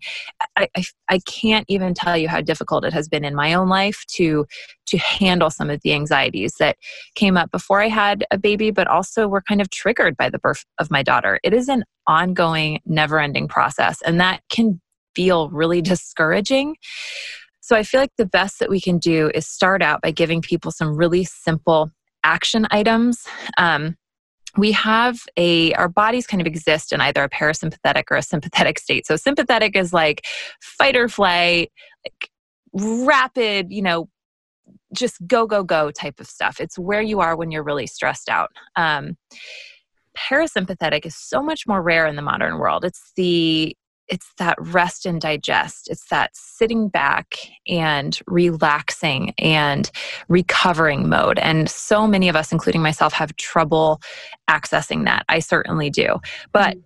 I, 0.56 0.68
I, 0.76 0.84
I 1.08 1.18
can't 1.20 1.64
even 1.68 1.94
tell 1.94 2.16
you 2.16 2.28
how 2.28 2.40
difficult 2.40 2.84
it 2.84 2.92
has 2.92 3.08
been 3.08 3.24
in 3.24 3.34
my 3.34 3.54
own 3.54 3.68
life 3.68 4.04
to 4.16 4.46
to 4.86 4.98
handle 4.98 5.48
some 5.48 5.70
of 5.70 5.80
the 5.82 5.94
anxieties 5.94 6.56
that 6.58 6.76
came 7.14 7.36
up 7.36 7.50
before 7.50 7.80
i 7.80 7.88
had 7.88 8.24
a 8.30 8.38
baby 8.38 8.70
but 8.70 8.86
also 8.86 9.28
were 9.28 9.42
kind 9.42 9.60
of 9.60 9.70
triggered 9.70 10.16
by 10.16 10.28
the 10.28 10.38
birth 10.38 10.64
of 10.78 10.90
my 10.90 11.02
daughter. 11.02 11.38
It 11.42 11.54
is 11.54 11.68
an 11.68 11.84
ongoing 12.06 12.80
never 12.84 13.20
ending 13.20 13.48
process 13.48 14.00
and 14.02 14.20
that 14.20 14.42
can 14.48 14.80
feel 15.14 15.50
really 15.50 15.82
discouraging. 15.82 16.76
So 17.60 17.76
i 17.76 17.82
feel 17.82 18.00
like 18.00 18.16
the 18.16 18.26
best 18.26 18.58
that 18.58 18.70
we 18.70 18.80
can 18.80 18.98
do 18.98 19.30
is 19.34 19.46
start 19.46 19.82
out 19.82 20.02
by 20.02 20.10
giving 20.10 20.42
people 20.42 20.70
some 20.70 20.96
really 20.96 21.24
simple 21.24 21.90
action 22.24 22.66
items 22.70 23.26
um, 23.58 23.96
we 24.56 24.72
have 24.72 25.20
a 25.36 25.72
our 25.74 25.88
bodies 25.88 26.26
kind 26.26 26.40
of 26.40 26.46
exist 26.46 26.92
in 26.92 27.00
either 27.00 27.24
a 27.24 27.28
parasympathetic 27.28 28.04
or 28.10 28.16
a 28.16 28.22
sympathetic 28.22 28.78
state. 28.78 29.06
So 29.06 29.16
sympathetic 29.16 29.76
is 29.76 29.92
like 29.92 30.24
fight 30.60 30.96
or 30.96 31.08
flight 31.08 31.70
like 32.04 32.30
rapid 32.74 33.70
you 33.70 33.82
know 33.82 34.08
just 34.94 35.16
go 35.26 35.46
go 35.46 35.62
go 35.62 35.90
type 35.90 36.20
of 36.20 36.26
stuff. 36.26 36.60
It's 36.60 36.78
where 36.78 37.02
you 37.02 37.20
are 37.20 37.36
when 37.36 37.50
you're 37.50 37.64
really 37.64 37.86
stressed 37.86 38.28
out. 38.28 38.50
Um, 38.76 39.16
parasympathetic 40.16 41.06
is 41.06 41.16
so 41.16 41.42
much 41.42 41.66
more 41.66 41.82
rare 41.82 42.06
in 42.06 42.16
the 42.16 42.22
modern 42.22 42.58
world. 42.58 42.84
It's 42.84 43.12
the 43.16 43.74
it's 44.08 44.32
that 44.38 44.56
rest 44.60 45.06
and 45.06 45.20
digest. 45.20 45.88
It's 45.90 46.08
that 46.08 46.30
sitting 46.34 46.88
back 46.88 47.36
and 47.68 48.18
relaxing 48.26 49.32
and 49.38 49.90
recovering 50.28 51.08
mode. 51.08 51.38
And 51.38 51.68
so 51.68 52.06
many 52.06 52.28
of 52.28 52.36
us, 52.36 52.52
including 52.52 52.82
myself, 52.82 53.12
have 53.14 53.34
trouble 53.36 54.00
accessing 54.50 55.04
that. 55.04 55.24
I 55.28 55.38
certainly 55.38 55.90
do. 55.90 56.20
But 56.52 56.76
mm. 56.76 56.82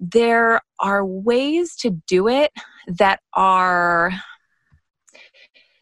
there 0.00 0.60
are 0.80 1.04
ways 1.04 1.76
to 1.76 1.90
do 2.06 2.28
it 2.28 2.50
that 2.86 3.20
are 3.34 4.12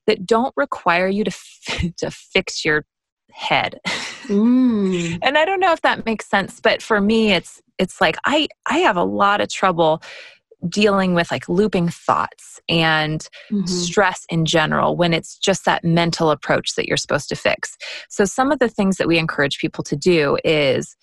that 0.07 0.27
don't 0.27 0.53
require 0.57 1.07
you 1.09 1.25
to 1.25 1.31
f- 1.31 1.93
to 1.99 2.11
fix 2.11 2.65
your 2.65 2.85
head. 3.31 3.81
Mm. 4.25 5.19
and 5.23 5.37
I 5.37 5.45
don't 5.45 5.59
know 5.59 5.73
if 5.73 5.83
that 5.83 6.05
makes 6.07 6.29
sense, 6.29 6.61
but 6.61 6.83
for 6.83 7.01
me 7.01 7.33
it's 7.33 7.61
it's 7.79 8.01
like 8.01 8.17
I 8.25 8.49
I 8.67 8.79
have 8.79 8.97
a 8.97 9.05
lot 9.05 9.41
of 9.41 9.49
trouble 9.49 10.03
dealing 10.69 11.15
with 11.15 11.31
like 11.31 11.49
looping 11.49 11.89
thoughts 11.89 12.61
and 12.69 13.27
mm-hmm. 13.51 13.67
stress 13.67 14.25
in 14.29 14.45
general 14.45 14.97
when 14.97 15.13
it's 15.13 15.39
just 15.39 15.65
that 15.65 15.85
mental 15.85 16.31
approach 16.31 16.75
that 16.75 16.87
you're 16.87 16.97
supposed 16.97 17.29
to 17.29 17.37
fix. 17.37 17.77
So, 18.09 18.25
some 18.25 18.53
of 18.53 18.59
the 18.59 18.69
things 18.69 18.97
that 18.97 19.09
we 19.09 19.19
encourage 19.19 19.59
people 19.59 19.85
to 19.85 19.97
do 19.97 20.39
is 20.45 20.97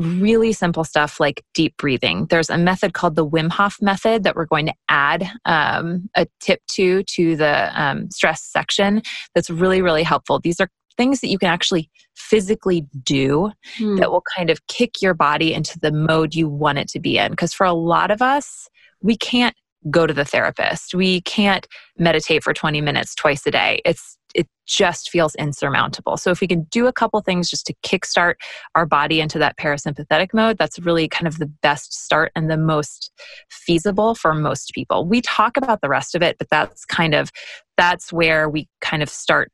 really 0.00 0.52
simple 0.52 0.84
stuff 0.84 1.20
like 1.20 1.44
deep 1.54 1.76
breathing. 1.76 2.26
There's 2.26 2.50
a 2.50 2.56
method 2.56 2.94
called 2.94 3.16
the 3.16 3.26
Wim 3.26 3.50
Hof 3.50 3.76
method 3.82 4.24
that 4.24 4.34
we're 4.34 4.46
going 4.46 4.66
to 4.66 4.74
add 4.88 5.30
um, 5.44 6.08
a 6.16 6.26
tip 6.40 6.60
to 6.72 7.02
to 7.02 7.36
the 7.36 7.70
um, 7.80 8.10
stress 8.10 8.42
section 8.42 9.02
that's 9.34 9.50
really, 9.50 9.82
really 9.82 10.02
helpful. 10.02 10.40
These 10.40 10.60
are 10.60 10.68
things 10.96 11.20
that 11.20 11.28
you 11.28 11.38
can 11.38 11.48
actually 11.48 11.90
physically 12.14 12.86
do 13.02 13.50
mm. 13.78 13.98
that 13.98 14.10
will 14.10 14.22
kind 14.36 14.50
of 14.50 14.66
kick 14.66 15.00
your 15.00 15.14
body 15.14 15.54
into 15.54 15.78
the 15.78 15.92
mode 15.92 16.34
you 16.34 16.48
want 16.48 16.78
it 16.78 16.88
to 16.88 17.00
be 17.00 17.18
in. 17.18 17.30
Because 17.30 17.54
for 17.54 17.64
a 17.66 17.72
lot 17.72 18.10
of 18.10 18.20
us, 18.20 18.68
we 19.02 19.16
can't 19.16 19.54
go 19.88 20.06
to 20.06 20.12
the 20.12 20.24
therapist. 20.24 20.94
We 20.94 21.22
can't 21.22 21.66
meditate 21.98 22.42
for 22.42 22.52
20 22.52 22.80
minutes 22.80 23.14
twice 23.14 23.46
a 23.46 23.50
day. 23.50 23.80
It's 23.84 24.18
it 24.32 24.46
just 24.64 25.10
feels 25.10 25.34
insurmountable. 25.34 26.16
So 26.16 26.30
if 26.30 26.40
we 26.40 26.46
can 26.46 26.62
do 26.70 26.86
a 26.86 26.92
couple 26.92 27.20
things 27.20 27.50
just 27.50 27.66
to 27.66 27.74
kickstart 27.84 28.34
our 28.76 28.86
body 28.86 29.20
into 29.20 29.40
that 29.40 29.58
parasympathetic 29.58 30.32
mode, 30.32 30.56
that's 30.56 30.78
really 30.78 31.08
kind 31.08 31.26
of 31.26 31.38
the 31.38 31.46
best 31.46 31.92
start 31.92 32.30
and 32.36 32.48
the 32.48 32.56
most 32.56 33.10
feasible 33.50 34.14
for 34.14 34.32
most 34.32 34.70
people. 34.72 35.04
We 35.04 35.20
talk 35.20 35.56
about 35.56 35.80
the 35.80 35.88
rest 35.88 36.14
of 36.14 36.22
it, 36.22 36.38
but 36.38 36.48
that's 36.48 36.84
kind 36.84 37.12
of 37.12 37.32
that's 37.76 38.12
where 38.12 38.48
we 38.48 38.68
kind 38.80 39.02
of 39.02 39.08
start 39.08 39.50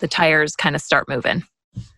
the 0.00 0.08
tires 0.08 0.54
kind 0.54 0.76
of 0.76 0.82
start 0.82 1.08
moving. 1.08 1.42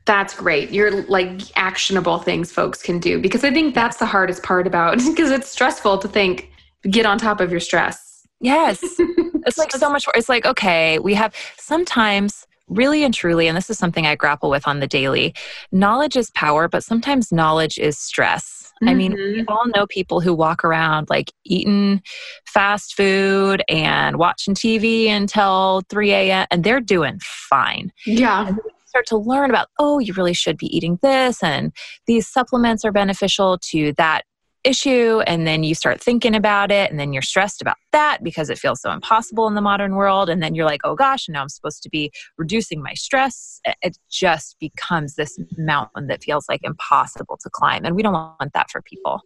That's 0.05 0.35
great. 0.35 0.71
You're 0.71 1.03
like 1.03 1.41
actionable 1.57 2.19
things 2.19 2.51
folks 2.51 2.83
can 2.83 2.99
do 2.99 3.21
because 3.21 3.45
I 3.45 3.51
think 3.51 3.75
that's 3.75 3.99
the 3.99 4.07
hardest 4.07 4.43
part 4.43 4.67
about 4.67 4.99
because 5.07 5.31
it's 5.31 5.49
stressful 5.49 5.99
to 5.99 6.09
think 6.09 6.52
get 6.91 7.07
on 7.07 7.19
top 7.19 7.41
of 7.41 7.51
your 7.51 7.61
stress. 7.61 8.27
Yes. 8.41 8.81
it's 9.47 9.59
like 9.59 9.73
so 9.73 9.91
much 9.91 10.07
more. 10.07 10.15
It's 10.17 10.29
like, 10.29 10.45
okay, 10.45 10.99
we 10.99 11.15
have 11.15 11.35
sometimes 11.57 12.47
really 12.69 13.05
and 13.05 13.15
truly, 13.15 13.49
and 13.49 13.57
this 13.57 13.71
is 13.71 13.79
something 13.79 14.07
I 14.07 14.17
grapple 14.17 14.51
with 14.51 14.67
on 14.67 14.81
the 14.81 14.87
daily 14.87 15.35
knowledge 15.71 16.17
is 16.17 16.31
power, 16.31 16.69
but 16.69 16.83
sometimes 16.83 17.33
knowledge 17.33 17.79
is 17.79 17.99
stress. 17.99 18.73
Mm-hmm. 18.83 18.89
I 18.89 18.95
mean, 18.95 19.13
we 19.13 19.19
mm-hmm. 19.19 19.49
all 19.49 19.67
know 19.75 19.87
people 19.87 20.21
who 20.21 20.35
walk 20.35 20.65
around 20.65 21.09
like 21.11 21.33
eating 21.45 22.03
fast 22.47 22.95
food 22.97 23.63
and 23.69 24.17
watching 24.17 24.55
TV 24.55 25.07
until 25.09 25.83
3 25.89 26.13
a.m., 26.13 26.47
and 26.51 26.65
they're 26.65 26.81
doing 26.81 27.19
fine. 27.23 27.93
Yeah 28.07 28.53
start 28.93 29.07
to 29.07 29.17
learn 29.17 29.49
about, 29.49 29.69
oh, 29.79 29.99
you 30.01 30.13
really 30.13 30.35
should 30.35 30.59
be 30.59 30.67
eating 30.67 30.99
this, 31.01 31.43
and 31.43 31.73
these 32.07 32.29
supplements 32.29 32.85
are 32.85 32.93
beneficial 32.93 33.59
to 33.63 33.95
that 33.97 34.27
issue 34.65 35.21
and 35.27 35.47
then 35.47 35.65
you 35.65 35.75
start 35.75 36.01
thinking 36.01 36.35
about 36.35 36.71
it 36.71 36.91
and 36.91 36.99
then 36.99 37.13
you're 37.13 37.23
stressed 37.23 37.61
about 37.61 37.77
that 37.91 38.23
because 38.23 38.49
it 38.49 38.59
feels 38.59 38.81
so 38.81 38.91
impossible 38.93 39.47
in 39.49 39.55
the 39.55 39.61
modern 39.61 39.95
world 39.95 40.31
and 40.31 40.43
then 40.43 40.55
you're 40.55 40.67
like 40.67 40.81
oh 40.85 40.95
gosh 40.95 41.27
and 41.27 41.35
now 41.35 41.43
i'm 41.43 41.49
supposed 41.49 41.83
to 41.83 41.89
be 41.89 42.11
reducing 42.39 42.83
my 42.83 42.95
stress. 42.95 43.61
It 43.83 43.97
just 44.11 44.57
becomes 44.61 45.15
this 45.15 45.39
mountain 45.57 46.07
that 46.09 46.23
feels 46.23 46.49
like 46.49 46.61
impossible 46.63 47.39
to 47.43 47.51
climb 47.51 47.85
and 47.85 47.95
we 47.95 48.03
don't 48.03 48.13
want 48.13 48.53
that 48.55 48.71
for 48.71 48.83
people. 48.83 49.21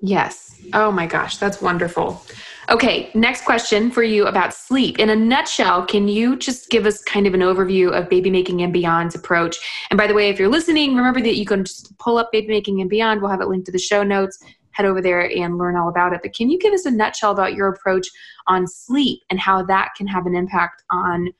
Yes. 0.00 0.60
Oh 0.74 0.92
my 0.92 1.06
gosh 1.06 1.38
that's 1.38 1.60
wonderful. 1.60 2.22
Okay 2.68 3.10
next 3.14 3.44
question 3.44 3.90
for 3.90 4.02
you 4.02 4.26
about 4.26 4.54
sleep. 4.54 4.98
In 4.98 5.10
a 5.10 5.16
nutshell 5.16 5.84
can 5.86 6.08
you 6.08 6.36
just 6.36 6.70
give 6.70 6.86
us 6.86 7.02
kind 7.02 7.26
of 7.26 7.34
an 7.34 7.40
overview 7.40 7.90
of 7.90 8.08
baby 8.08 8.30
making 8.30 8.62
and 8.62 8.72
beyond's 8.72 9.14
approach? 9.14 9.56
And 9.90 9.98
by 9.98 10.06
the 10.06 10.14
way 10.14 10.28
if 10.28 10.38
you're 10.38 10.48
listening 10.48 10.94
remember 10.94 11.20
that 11.20 11.36
you 11.36 11.46
can 11.46 11.64
just 11.64 11.96
pull 11.98 12.18
up 12.18 12.30
baby 12.32 12.48
making 12.48 12.80
and 12.80 12.90
beyond. 12.90 13.20
We'll 13.20 13.30
have 13.30 13.40
it 13.40 13.48
linked 13.48 13.66
to 13.66 13.72
the 13.72 13.78
show 13.78 14.02
notes 14.02 14.38
head 14.78 14.86
over 14.86 15.02
there 15.02 15.28
and 15.36 15.58
learn 15.58 15.76
all 15.76 15.88
about 15.88 16.12
it. 16.12 16.20
But 16.22 16.34
can 16.34 16.48
you 16.48 16.58
give 16.58 16.72
us 16.72 16.86
a 16.86 16.90
nutshell 16.90 17.32
about 17.32 17.54
your 17.54 17.68
approach 17.68 18.06
on 18.46 18.66
sleep 18.66 19.20
and 19.28 19.40
how 19.40 19.62
that 19.64 19.90
can 19.96 20.06
have 20.06 20.24
an 20.24 20.36
impact 20.36 20.84
on 20.90 21.30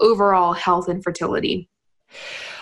overall 0.00 0.54
health 0.54 0.88
and 0.88 1.04
fertility? 1.04 1.68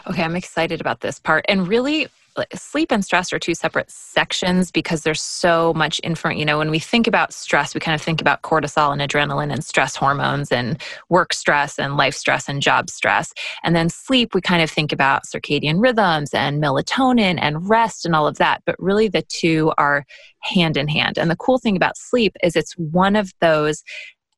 Okay, 0.08 0.24
I'm 0.24 0.34
excited 0.34 0.80
about 0.80 1.00
this 1.00 1.20
part. 1.20 1.44
And 1.48 1.68
really, 1.68 2.08
sleep 2.54 2.92
and 2.92 3.04
stress 3.04 3.32
are 3.32 3.38
two 3.38 3.54
separate 3.54 3.90
sections 3.90 4.70
because 4.70 5.02
there's 5.02 5.20
so 5.20 5.72
much 5.74 5.98
information. 6.00 6.38
You 6.38 6.44
know, 6.44 6.58
when 6.58 6.70
we 6.70 6.78
think 6.78 7.06
about 7.06 7.32
stress, 7.32 7.74
we 7.74 7.80
kind 7.80 7.94
of 7.94 8.02
think 8.02 8.20
about 8.20 8.42
cortisol 8.42 8.92
and 8.92 9.00
adrenaline 9.00 9.52
and 9.52 9.64
stress 9.64 9.96
hormones 9.96 10.52
and 10.52 10.80
work 11.08 11.32
stress 11.32 11.78
and 11.78 11.96
life 11.96 12.14
stress 12.14 12.48
and 12.48 12.62
job 12.62 12.90
stress. 12.90 13.32
And 13.62 13.74
then 13.74 13.88
sleep, 13.88 14.34
we 14.34 14.40
kind 14.40 14.62
of 14.62 14.70
think 14.70 14.92
about 14.92 15.24
circadian 15.24 15.80
rhythms 15.80 16.34
and 16.34 16.62
melatonin 16.62 17.38
and 17.40 17.68
rest 17.68 18.04
and 18.04 18.14
all 18.14 18.26
of 18.26 18.38
that. 18.38 18.62
But 18.66 18.76
really, 18.78 19.08
the 19.08 19.22
two 19.22 19.72
are 19.78 20.04
hand 20.40 20.76
in 20.76 20.88
hand. 20.88 21.18
And 21.18 21.30
the 21.30 21.36
cool 21.36 21.58
thing 21.58 21.76
about 21.76 21.96
sleep 21.96 22.36
is 22.42 22.56
it's 22.56 22.72
one 22.74 23.16
of 23.16 23.32
those 23.40 23.82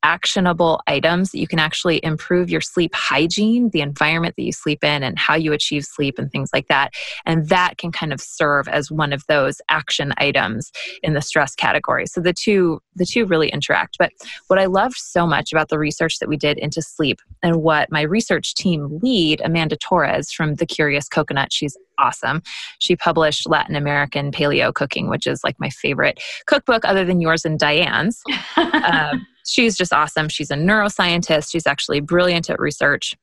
actionable 0.02 0.80
items 0.86 1.30
that 1.30 1.38
you 1.38 1.46
can 1.46 1.58
actually 1.58 2.00
improve 2.04 2.50
your 2.50 2.60
sleep 2.60 2.94
hygiene, 2.94 3.70
the 3.70 3.80
environment 3.80 4.34
that 4.36 4.42
you 4.42 4.52
sleep 4.52 4.84
in, 4.84 5.02
and 5.02 5.18
how 5.18 5.34
you 5.34 5.52
achieve 5.52 5.84
sleep 5.84 6.18
and 6.18 6.30
things 6.30 6.50
like 6.52 6.68
that. 6.68 6.92
And 7.26 7.48
that 7.48 7.78
can 7.78 7.92
kind 7.92 8.12
of 8.12 8.20
serve 8.20 8.68
as 8.68 8.90
one 8.90 9.12
of 9.12 9.24
those 9.28 9.60
action 9.68 10.12
items 10.18 10.70
in 11.02 11.14
the 11.14 11.22
stress 11.22 11.54
category. 11.54 12.06
So 12.06 12.20
the 12.20 12.32
two 12.32 12.80
the 12.96 13.06
two 13.06 13.26
really 13.26 13.48
interact. 13.48 13.96
But 13.98 14.12
what 14.48 14.58
I 14.58 14.66
loved 14.66 14.96
so 14.96 15.26
much 15.26 15.52
about 15.52 15.68
the 15.68 15.78
research 15.78 16.18
that 16.18 16.28
we 16.28 16.36
did 16.36 16.58
into 16.58 16.82
sleep 16.82 17.20
and 17.42 17.56
what 17.56 17.90
my 17.90 18.02
research 18.02 18.54
team 18.54 18.98
lead, 19.02 19.40
Amanda 19.44 19.76
Torres 19.76 20.32
from 20.32 20.56
The 20.56 20.66
Curious 20.66 21.08
Coconut, 21.08 21.52
she's 21.52 21.76
awesome. 21.98 22.42
She 22.78 22.96
published 22.96 23.48
Latin 23.48 23.76
American 23.76 24.30
Paleo 24.30 24.72
Cooking, 24.72 25.08
which 25.08 25.26
is 25.26 25.42
like 25.44 25.56
my 25.58 25.70
favorite 25.70 26.22
cookbook 26.46 26.84
other 26.84 27.04
than 27.04 27.20
yours 27.20 27.44
and 27.44 27.58
Diane's. 27.58 28.22
um, 28.56 29.26
she's 29.46 29.76
just 29.76 29.92
awesome. 29.92 30.28
She's 30.28 30.50
a 30.50 30.56
neuroscientist. 30.56 31.50
She's 31.50 31.66
actually 31.66 32.00
brilliant 32.00 32.50
at 32.50 32.58
research. 32.58 33.14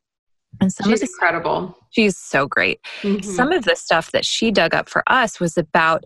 And 0.61 0.71
some 0.71 0.89
she's 0.89 1.01
incredible. 1.01 1.77
She's 1.91 2.17
so 2.17 2.47
great. 2.47 2.79
Mm-hmm. 3.01 3.29
Some 3.29 3.51
of 3.51 3.65
the 3.65 3.75
stuff 3.75 4.11
that 4.11 4.25
she 4.25 4.51
dug 4.51 4.73
up 4.73 4.89
for 4.89 5.03
us 5.07 5.39
was 5.39 5.57
about 5.57 6.05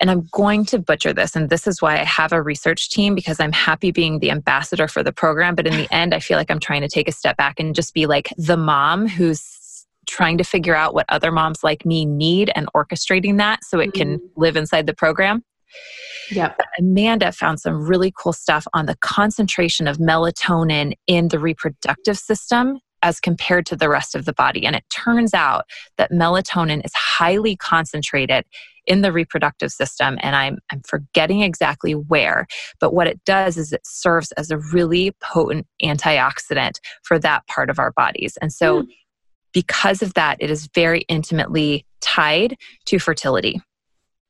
and 0.00 0.10
I'm 0.10 0.28
going 0.32 0.64
to 0.66 0.78
butcher 0.78 1.12
this. 1.12 1.36
And 1.36 1.50
this 1.50 1.66
is 1.66 1.80
why 1.80 1.94
I 1.94 2.04
have 2.04 2.32
a 2.32 2.42
research 2.42 2.90
team 2.90 3.14
because 3.14 3.38
I'm 3.38 3.52
happy 3.52 3.92
being 3.92 4.18
the 4.18 4.30
ambassador 4.30 4.88
for 4.88 5.02
the 5.02 5.12
program. 5.12 5.54
But 5.54 5.66
in 5.66 5.76
the 5.76 5.88
end, 5.94 6.12
I 6.12 6.20
feel 6.20 6.36
like 6.36 6.50
I'm 6.50 6.60
trying 6.60 6.82
to 6.82 6.88
take 6.88 7.08
a 7.08 7.12
step 7.12 7.36
back 7.36 7.60
and 7.60 7.74
just 7.74 7.94
be 7.94 8.06
like 8.06 8.32
the 8.36 8.56
mom 8.56 9.06
who's 9.06 9.40
trying 10.06 10.38
to 10.38 10.44
figure 10.44 10.74
out 10.74 10.94
what 10.94 11.06
other 11.08 11.32
moms 11.32 11.62
like 11.62 11.84
me 11.84 12.04
need 12.04 12.50
and 12.54 12.68
orchestrating 12.74 13.38
that 13.38 13.64
so 13.64 13.80
it 13.80 13.88
mm-hmm. 13.88 13.98
can 13.98 14.30
live 14.36 14.56
inside 14.56 14.86
the 14.86 14.94
program. 14.94 15.42
Yep. 16.30 16.60
Amanda 16.78 17.32
found 17.32 17.60
some 17.60 17.86
really 17.86 18.12
cool 18.16 18.32
stuff 18.32 18.66
on 18.72 18.86
the 18.86 18.96
concentration 18.96 19.86
of 19.86 19.98
melatonin 19.98 20.94
in 21.06 21.28
the 21.28 21.38
reproductive 21.38 22.18
system 22.18 22.78
as 23.02 23.20
compared 23.20 23.66
to 23.66 23.76
the 23.76 23.90
rest 23.90 24.14
of 24.14 24.24
the 24.24 24.32
body. 24.32 24.64
And 24.64 24.74
it 24.74 24.84
turns 24.90 25.34
out 25.34 25.66
that 25.98 26.10
melatonin 26.10 26.84
is 26.84 26.92
highly 26.94 27.54
concentrated 27.54 28.46
in 28.86 29.02
the 29.02 29.12
reproductive 29.12 29.70
system. 29.72 30.18
And 30.20 30.34
I'm, 30.34 30.58
I'm 30.70 30.80
forgetting 30.86 31.42
exactly 31.42 31.92
where, 31.92 32.46
but 32.80 32.94
what 32.94 33.06
it 33.06 33.22
does 33.24 33.56
is 33.56 33.72
it 33.72 33.86
serves 33.86 34.32
as 34.32 34.50
a 34.50 34.58
really 34.58 35.12
potent 35.22 35.66
antioxidant 35.82 36.78
for 37.02 37.18
that 37.18 37.46
part 37.46 37.70
of 37.70 37.78
our 37.78 37.92
bodies. 37.92 38.38
And 38.40 38.52
so, 38.52 38.82
mm. 38.82 38.86
Because 39.54 40.02
of 40.02 40.12
that, 40.14 40.36
it 40.40 40.50
is 40.50 40.68
very 40.74 41.00
intimately 41.08 41.86
tied 42.02 42.56
to 42.84 42.98
fertility. 42.98 43.62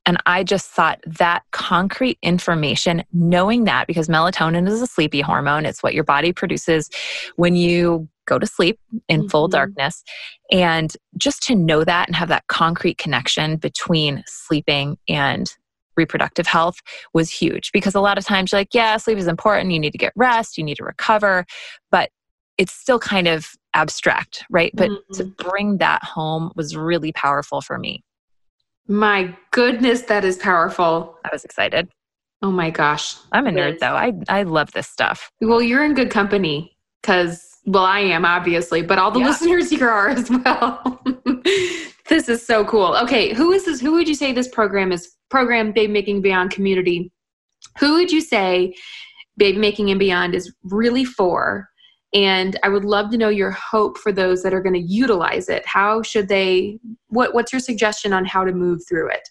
And 0.05 0.17
I 0.27 0.43
just 0.43 0.69
thought 0.69 0.99
that 1.05 1.43
concrete 1.51 2.19
information, 2.21 3.03
knowing 3.11 3.63
that 3.63 3.87
because 3.87 4.07
melatonin 4.07 4.67
is 4.67 4.81
a 4.81 4.87
sleepy 4.87 5.19
hormone, 5.19 5.65
it's 5.65 5.81
what 5.81 5.95
your 5.95 6.03
body 6.03 6.31
produces 6.31 6.89
when 7.35 7.55
you 7.55 8.07
go 8.27 8.37
to 8.37 8.45
sleep 8.45 8.79
in 9.07 9.21
mm-hmm. 9.21 9.29
full 9.29 9.47
darkness. 9.47 10.03
And 10.51 10.93
just 11.17 11.41
to 11.43 11.55
know 11.55 11.83
that 11.83 12.07
and 12.07 12.15
have 12.15 12.29
that 12.29 12.45
concrete 12.47 12.97
connection 12.97 13.57
between 13.57 14.23
sleeping 14.27 14.97
and 15.09 15.51
reproductive 15.97 16.45
health 16.45 16.77
was 17.13 17.31
huge 17.31 17.71
because 17.71 17.95
a 17.95 18.01
lot 18.01 18.17
of 18.17 18.25
times 18.25 18.51
you're 18.51 18.59
like, 18.59 18.73
yeah, 18.73 18.97
sleep 18.97 19.17
is 19.17 19.27
important. 19.27 19.71
You 19.71 19.79
need 19.79 19.91
to 19.91 19.97
get 19.97 20.13
rest, 20.15 20.57
you 20.57 20.63
need 20.63 20.77
to 20.77 20.83
recover. 20.83 21.45
But 21.89 22.11
it's 22.57 22.73
still 22.73 22.99
kind 22.99 23.27
of 23.27 23.47
abstract, 23.73 24.43
right? 24.49 24.71
But 24.73 24.89
mm-hmm. 24.89 25.13
to 25.15 25.25
bring 25.25 25.77
that 25.77 26.03
home 26.03 26.51
was 26.55 26.75
really 26.75 27.11
powerful 27.11 27.61
for 27.61 27.77
me. 27.77 28.03
My 28.87 29.35
goodness, 29.51 30.03
that 30.03 30.23
is 30.23 30.37
powerful. 30.37 31.17
I 31.25 31.29
was 31.31 31.43
excited. 31.43 31.89
Oh 32.41 32.51
my 32.51 32.69
gosh. 32.69 33.15
I'm 33.31 33.47
a 33.47 33.51
nerd 33.51 33.79
though. 33.79 33.95
I, 33.95 34.13
I 34.29 34.43
love 34.43 34.71
this 34.73 34.87
stuff. 34.87 35.31
Well, 35.41 35.61
you're 35.61 35.83
in 35.83 35.95
good 35.95 36.11
company 36.11 36.77
because, 37.01 37.57
well, 37.65 37.85
I 37.85 37.99
am 38.01 38.25
obviously, 38.25 38.83
but 38.83 38.99
all 38.99 39.11
the 39.11 39.19
yeah. 39.19 39.27
listeners 39.27 39.69
here 39.71 39.89
are 39.89 40.09
as 40.09 40.29
well. 40.29 41.01
this 42.09 42.29
is 42.29 42.45
so 42.45 42.63
cool. 42.65 42.95
Okay, 42.97 43.33
who 43.33 43.51
is 43.51 43.65
this? 43.65 43.81
Who 43.81 43.93
would 43.93 44.07
you 44.07 44.15
say 44.15 44.31
this 44.31 44.47
program 44.47 44.91
is? 44.91 45.15
Program 45.29 45.71
Baby 45.71 45.91
Making 45.91 46.21
Beyond 46.21 46.51
community. 46.51 47.11
Who 47.79 47.93
would 47.93 48.11
you 48.11 48.21
say 48.21 48.75
Baby 49.37 49.57
Making 49.57 49.89
and 49.89 49.99
Beyond 49.99 50.35
is 50.35 50.53
really 50.63 51.05
for? 51.05 51.67
And 52.15 52.57
i 52.63 52.69
would 52.69 52.85
love 52.85 53.11
to 53.11 53.17
know 53.17 53.29
your 53.29 53.51
hope 53.51 53.97
for 53.97 54.11
those 54.11 54.41
that 54.41 54.53
are 54.53 54.61
going 54.61 54.73
to 54.73 54.79
utilize 54.79 55.49
it. 55.49 55.65
How 55.65 56.01
should 56.01 56.27
they 56.27 56.79
what 57.09 57.33
what's 57.33 57.51
your 57.53 57.59
suggestion 57.59 58.13
on 58.13 58.25
how 58.25 58.43
to 58.43 58.51
move 58.51 58.81
through 58.87 59.09
it? 59.09 59.29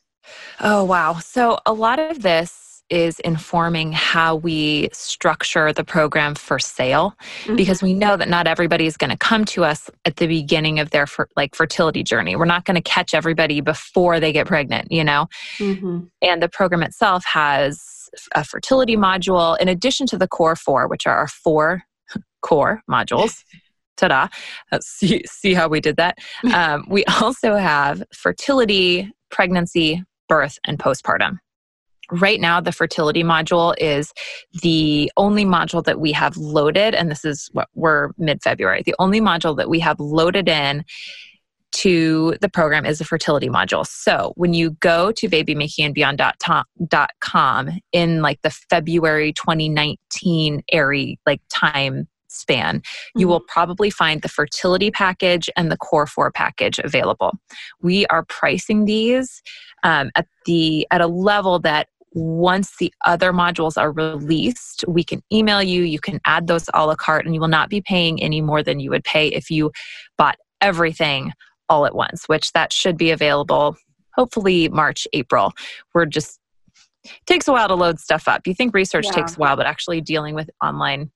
Oh 0.60 0.84
wow. 0.84 1.14
So 1.14 1.58
a 1.66 1.72
lot 1.72 1.98
of 1.98 2.22
this 2.22 2.82
is 2.90 3.18
informing 3.20 3.92
how 3.92 4.36
we 4.36 4.90
structure 4.92 5.72
the 5.72 5.82
program 5.82 6.34
for 6.34 6.58
sale 6.58 7.16
mm-hmm. 7.44 7.56
because 7.56 7.82
we 7.82 7.94
know 7.94 8.14
that 8.14 8.28
not 8.28 8.46
everybody 8.46 8.86
is 8.86 8.98
going 8.98 9.08
to 9.10 9.16
come 9.16 9.46
to 9.46 9.64
us 9.64 9.88
at 10.04 10.16
the 10.16 10.26
beginning 10.26 10.78
of 10.78 10.90
their 10.90 11.06
like 11.34 11.54
fertility 11.54 12.02
journey. 12.02 12.36
We're 12.36 12.44
not 12.44 12.66
going 12.66 12.74
to 12.74 12.82
catch 12.82 13.14
everybody 13.14 13.62
before 13.62 14.20
they 14.20 14.32
get 14.32 14.46
pregnant 14.46 14.92
you 14.92 15.02
know? 15.02 15.28
Mm-hmm. 15.58 16.00
and 16.20 16.42
the 16.42 16.48
program 16.48 16.82
itself 16.82 17.24
has 17.24 18.10
a 18.34 18.44
fertility 18.44 18.96
module 18.96 19.58
in 19.58 19.68
addition 19.68 20.06
to 20.08 20.18
the 20.18 20.28
core 20.28 20.54
four 20.54 20.86
which 20.86 21.06
are 21.06 21.16
our 21.16 21.28
four 21.28 21.84
core 22.44 22.82
modules. 22.88 23.42
Ta-da! 23.96 24.28
See, 24.80 25.22
see 25.24 25.54
how 25.54 25.68
we 25.68 25.80
did 25.80 25.96
that. 25.96 26.18
Um, 26.52 26.84
we 26.88 27.04
also 27.20 27.56
have 27.56 28.02
fertility, 28.12 29.10
pregnancy, 29.30 30.02
birth, 30.28 30.58
and 30.64 30.78
postpartum. 30.78 31.38
right 32.10 32.40
now 32.40 32.60
the 32.60 32.72
fertility 32.72 33.22
module 33.22 33.74
is 33.78 34.12
the 34.62 35.10
only 35.16 35.44
module 35.44 35.84
that 35.84 36.00
we 36.00 36.12
have 36.12 36.36
loaded 36.36 36.94
and 36.94 37.10
this 37.10 37.24
is 37.24 37.48
what 37.52 37.68
we're 37.74 38.10
mid-february 38.18 38.82
the 38.84 38.94
only 38.98 39.20
module 39.20 39.56
that 39.56 39.70
we 39.70 39.80
have 39.80 39.98
loaded 39.98 40.48
in 40.48 40.84
to 41.72 42.36
the 42.40 42.48
program 42.48 42.84
is 42.84 42.98
the 42.98 43.04
fertility 43.04 43.48
module 43.48 43.86
so 43.86 44.32
when 44.36 44.52
you 44.52 44.72
go 44.80 45.12
to 45.12 45.28
babymakingandbeyond.com 45.28 47.80
in 47.92 48.22
like 48.22 48.42
the 48.42 48.50
february 48.50 49.32
2019 49.32 50.62
area 50.72 51.14
like 51.26 51.40
time 51.48 52.08
span 52.44 52.82
you 53.14 53.26
mm-hmm. 53.26 53.30
will 53.30 53.40
probably 53.40 53.90
find 53.90 54.22
the 54.22 54.28
fertility 54.28 54.90
package 54.90 55.48
and 55.56 55.70
the 55.70 55.76
core 55.76 56.06
4 56.06 56.30
package 56.30 56.78
available 56.78 57.32
we 57.82 58.06
are 58.06 58.24
pricing 58.24 58.84
these 58.84 59.42
um, 59.82 60.10
at 60.14 60.26
the 60.46 60.86
at 60.90 61.00
a 61.00 61.06
level 61.06 61.58
that 61.58 61.88
once 62.16 62.76
the 62.78 62.94
other 63.04 63.32
modules 63.32 63.76
are 63.76 63.90
released, 63.90 64.84
we 64.86 65.02
can 65.02 65.20
email 65.32 65.60
you. 65.60 65.82
You 65.82 65.98
can 65.98 66.20
add 66.24 66.46
those 66.46 66.70
a 66.72 66.86
la 66.86 66.94
carte, 66.94 67.26
and 67.26 67.34
you 67.34 67.40
will 67.40 67.48
not 67.48 67.68
be 67.68 67.80
paying 67.80 68.22
any 68.22 68.40
more 68.40 68.62
than 68.62 68.78
you 68.78 68.90
would 68.90 69.02
pay 69.02 69.26
if 69.28 69.50
you 69.50 69.72
bought 70.16 70.36
everything 70.60 71.32
all 71.68 71.86
at 71.86 71.94
once, 71.96 72.28
which 72.28 72.52
that 72.52 72.72
should 72.72 72.96
be 72.96 73.10
available 73.10 73.76
hopefully 74.14 74.68
March, 74.68 75.06
April. 75.12 75.52
We're 75.92 76.06
just 76.06 76.40
takes 77.26 77.46
a 77.48 77.52
while 77.52 77.68
to 77.68 77.74
load 77.74 78.00
stuff 78.00 78.26
up. 78.28 78.46
You 78.46 78.54
think 78.54 78.74
research 78.74 79.06
yeah. 79.06 79.12
takes 79.12 79.36
a 79.36 79.38
while, 79.38 79.56
but 79.56 79.66
actually 79.66 80.00
dealing 80.00 80.34
with 80.34 80.48
online 80.62 81.10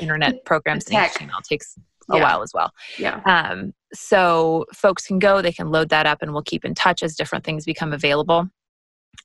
internet 0.00 0.44
programs 0.44 0.86
and 0.86 0.96
HTML 0.96 1.42
takes 1.42 1.76
a 2.10 2.16
yeah. 2.16 2.22
while 2.22 2.42
as 2.42 2.52
well. 2.54 2.72
Yeah. 2.98 3.20
Um, 3.24 3.72
so 3.92 4.66
folks 4.74 5.06
can 5.06 5.18
go, 5.18 5.42
they 5.42 5.52
can 5.52 5.70
load 5.70 5.88
that 5.90 6.06
up, 6.06 6.22
and 6.22 6.32
we'll 6.32 6.42
keep 6.42 6.64
in 6.64 6.74
touch 6.74 7.02
as 7.02 7.14
different 7.14 7.44
things 7.44 7.64
become 7.64 7.92
available. 7.92 8.48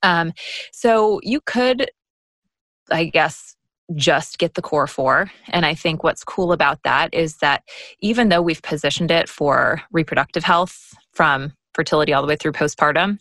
Um, 0.03 0.33
so 0.71 1.19
you 1.23 1.41
could, 1.41 1.89
I 2.91 3.05
guess, 3.05 3.55
just 3.95 4.37
get 4.37 4.55
the 4.55 4.61
core 4.61 4.87
four. 4.87 5.31
And 5.49 5.65
I 5.65 5.73
think 5.73 6.03
what's 6.03 6.23
cool 6.23 6.51
about 6.51 6.83
that 6.83 7.13
is 7.13 7.37
that 7.37 7.63
even 7.99 8.29
though 8.29 8.41
we've 8.41 8.61
positioned 8.61 9.11
it 9.11 9.29
for 9.29 9.81
reproductive 9.91 10.43
health 10.43 10.93
from 11.13 11.53
fertility 11.73 12.13
all 12.13 12.21
the 12.21 12.27
way 12.27 12.35
through 12.35 12.51
postpartum, 12.51 13.19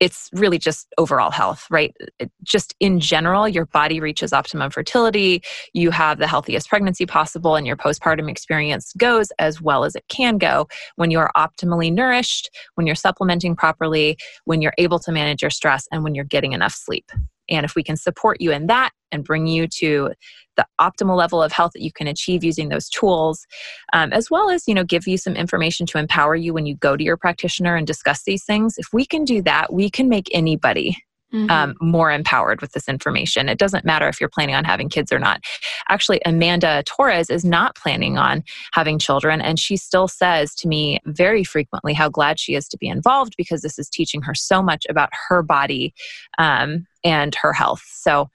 it's 0.00 0.28
really 0.32 0.58
just 0.58 0.88
overall 0.98 1.30
health, 1.30 1.66
right? 1.70 1.96
Just 2.42 2.74
in 2.80 3.00
general, 3.00 3.48
your 3.48 3.66
body 3.66 4.00
reaches 4.00 4.32
optimum 4.32 4.70
fertility. 4.70 5.42
You 5.72 5.90
have 5.90 6.18
the 6.18 6.26
healthiest 6.26 6.68
pregnancy 6.68 7.06
possible, 7.06 7.56
and 7.56 7.66
your 7.66 7.76
postpartum 7.76 8.30
experience 8.30 8.92
goes 8.98 9.28
as 9.38 9.60
well 9.60 9.84
as 9.84 9.94
it 9.94 10.04
can 10.08 10.38
go 10.38 10.68
when 10.96 11.10
you're 11.10 11.30
optimally 11.36 11.92
nourished, 11.92 12.50
when 12.74 12.86
you're 12.86 12.96
supplementing 12.96 13.56
properly, 13.56 14.18
when 14.44 14.60
you're 14.60 14.74
able 14.78 14.98
to 14.98 15.12
manage 15.12 15.42
your 15.42 15.50
stress, 15.50 15.86
and 15.90 16.04
when 16.04 16.14
you're 16.14 16.24
getting 16.24 16.52
enough 16.52 16.74
sleep. 16.74 17.10
And 17.48 17.64
if 17.64 17.74
we 17.74 17.82
can 17.82 17.96
support 17.96 18.40
you 18.40 18.52
in 18.52 18.66
that 18.66 18.90
and 19.12 19.24
bring 19.24 19.46
you 19.46 19.68
to 19.68 20.12
the 20.56 20.66
optimal 20.80 21.16
level 21.16 21.42
of 21.42 21.52
health 21.52 21.72
that 21.74 21.82
you 21.82 21.92
can 21.92 22.06
achieve 22.06 22.42
using 22.42 22.68
those 22.68 22.88
tools, 22.88 23.46
um, 23.92 24.12
as 24.12 24.30
well 24.30 24.50
as 24.50 24.64
you 24.66 24.74
know 24.74 24.84
give 24.84 25.06
you 25.06 25.18
some 25.18 25.34
information 25.34 25.86
to 25.86 25.98
empower 25.98 26.34
you 26.34 26.52
when 26.54 26.66
you 26.66 26.76
go 26.76 26.96
to 26.96 27.04
your 27.04 27.16
practitioner 27.16 27.76
and 27.76 27.86
discuss 27.86 28.22
these 28.24 28.44
things. 28.44 28.74
If 28.78 28.88
we 28.92 29.06
can 29.06 29.24
do 29.24 29.42
that, 29.42 29.72
we 29.72 29.90
can 29.90 30.08
make 30.08 30.28
anybody 30.32 30.96
Mm-hmm. 31.34 31.50
Um, 31.50 31.74
more 31.80 32.12
empowered 32.12 32.60
with 32.60 32.70
this 32.70 32.88
information. 32.88 33.48
It 33.48 33.58
doesn't 33.58 33.84
matter 33.84 34.06
if 34.06 34.20
you're 34.20 34.30
planning 34.30 34.54
on 34.54 34.62
having 34.62 34.88
kids 34.88 35.10
or 35.10 35.18
not. 35.18 35.40
Actually, 35.88 36.20
Amanda 36.24 36.84
Torres 36.86 37.30
is 37.30 37.44
not 37.44 37.74
planning 37.74 38.16
on 38.16 38.44
having 38.72 38.96
children, 38.96 39.40
and 39.40 39.58
she 39.58 39.76
still 39.76 40.06
says 40.06 40.54
to 40.54 40.68
me 40.68 41.00
very 41.04 41.42
frequently 41.42 41.94
how 41.94 42.08
glad 42.08 42.38
she 42.38 42.54
is 42.54 42.68
to 42.68 42.78
be 42.78 42.86
involved 42.86 43.34
because 43.36 43.62
this 43.62 43.76
is 43.76 43.88
teaching 43.88 44.22
her 44.22 44.36
so 44.36 44.62
much 44.62 44.86
about 44.88 45.10
her 45.28 45.42
body 45.42 45.92
um, 46.38 46.86
and 47.02 47.34
her 47.34 47.52
health. 47.52 47.82
So, 47.84 48.30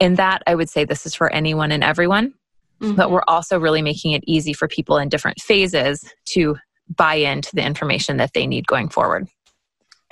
in 0.00 0.14
that, 0.14 0.42
I 0.46 0.54
would 0.54 0.70
say 0.70 0.86
this 0.86 1.04
is 1.04 1.14
for 1.14 1.30
anyone 1.30 1.70
and 1.70 1.84
everyone, 1.84 2.32
mm-hmm. 2.80 2.94
but 2.94 3.10
we're 3.10 3.24
also 3.28 3.60
really 3.60 3.82
making 3.82 4.12
it 4.12 4.24
easy 4.26 4.54
for 4.54 4.68
people 4.68 4.96
in 4.96 5.10
different 5.10 5.38
phases 5.38 6.02
to 6.30 6.56
buy 6.96 7.14
into 7.14 7.54
the 7.54 7.64
information 7.64 8.16
that 8.16 8.32
they 8.34 8.46
need 8.46 8.66
going 8.66 8.88
forward. 8.88 9.28